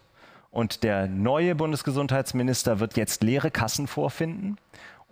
[0.50, 4.58] Und der neue Bundesgesundheitsminister wird jetzt leere Kassen vorfinden.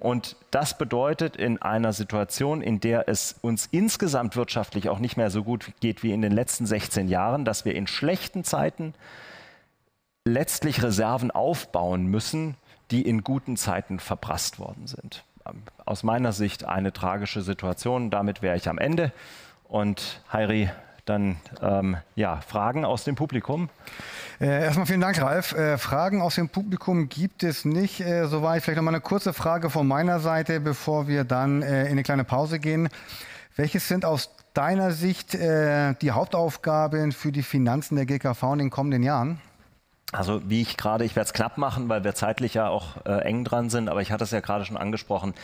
[0.01, 5.31] Und das bedeutet in einer Situation, in der es uns insgesamt wirtschaftlich auch nicht mehr
[5.31, 8.95] so gut geht wie in den letzten 16 Jahren, dass wir in schlechten Zeiten
[10.25, 12.57] letztlich Reserven aufbauen müssen,
[12.91, 15.25] die in guten Zeiten verprasst worden sind.
[15.85, 18.11] Aus meiner Sicht eine tragische Situation.
[18.11, 19.13] Damit wäre ich am Ende.
[19.69, 20.71] Und Heiri,
[21.05, 23.69] dann ähm, ja, Fragen aus dem Publikum.
[24.41, 25.53] Äh, erstmal vielen Dank, Ralf.
[25.53, 28.01] Äh, Fragen aus dem Publikum gibt es nicht.
[28.01, 31.85] Äh, soweit vielleicht noch mal eine kurze Frage von meiner Seite, bevor wir dann äh,
[31.85, 32.89] in eine kleine Pause gehen.
[33.57, 38.71] Welches sind aus deiner Sicht äh, die Hauptaufgaben für die Finanzen der GKV in den
[38.71, 39.41] kommenden Jahren?
[40.13, 43.21] Also wie ich gerade, ich werde es knapp machen, weil wir zeitlich ja auch äh,
[43.25, 45.35] eng dran sind, aber ich hatte es ja gerade schon angesprochen.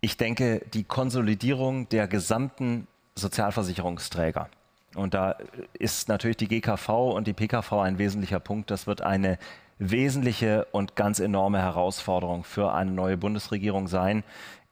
[0.00, 2.86] Ich denke, die Konsolidierung der gesamten
[3.16, 4.48] Sozialversicherungsträger.
[4.94, 5.36] Und da
[5.74, 8.70] ist natürlich die GKV und die PKV ein wesentlicher Punkt.
[8.70, 9.38] Das wird eine
[9.78, 14.22] wesentliche und ganz enorme Herausforderung für eine neue Bundesregierung sein.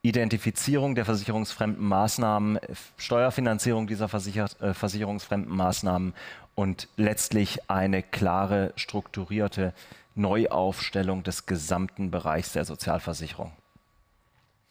[0.03, 2.59] Identifizierung der versicherungsfremden Maßnahmen,
[2.99, 6.13] Steuerfinanzierung dieser Versicher äh, versicherungsfremden Maßnahmen
[6.55, 9.73] und letztlich eine klare, strukturierte
[10.15, 13.53] Neuaufstellung des gesamten Bereichs der Sozialversicherung.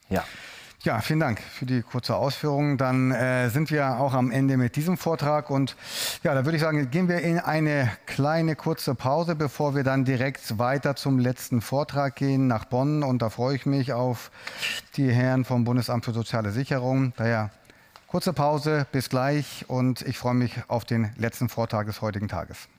[0.09, 0.23] Ja.
[0.83, 2.77] Ja, vielen Dank für die kurze Ausführung.
[2.77, 5.77] Dann äh, sind wir auch am Ende mit diesem Vortrag und
[6.23, 10.03] ja, da würde ich sagen, gehen wir in eine kleine kurze Pause, bevor wir dann
[10.03, 14.29] direkt weiter zum letzten Vortrag gehen nach Bonn und da freue ich mich auf
[14.97, 17.13] die Herren vom Bundesamt für soziale Sicherung.
[17.15, 17.51] Daher
[18.13, 22.69] kurze Pause, bis gleich und ich freue mich auf den letzten Vortrag des heutigen Tages.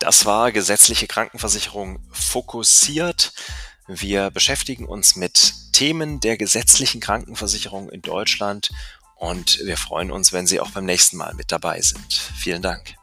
[0.00, 3.34] Das war gesetzliche Krankenversicherung fokussiert.
[3.86, 8.70] Wir beschäftigen uns mit Themen der gesetzlichen Krankenversicherung in Deutschland
[9.16, 12.12] und wir freuen uns, wenn Sie auch beim nächsten Mal mit dabei sind.
[12.12, 12.96] Vielen Dank.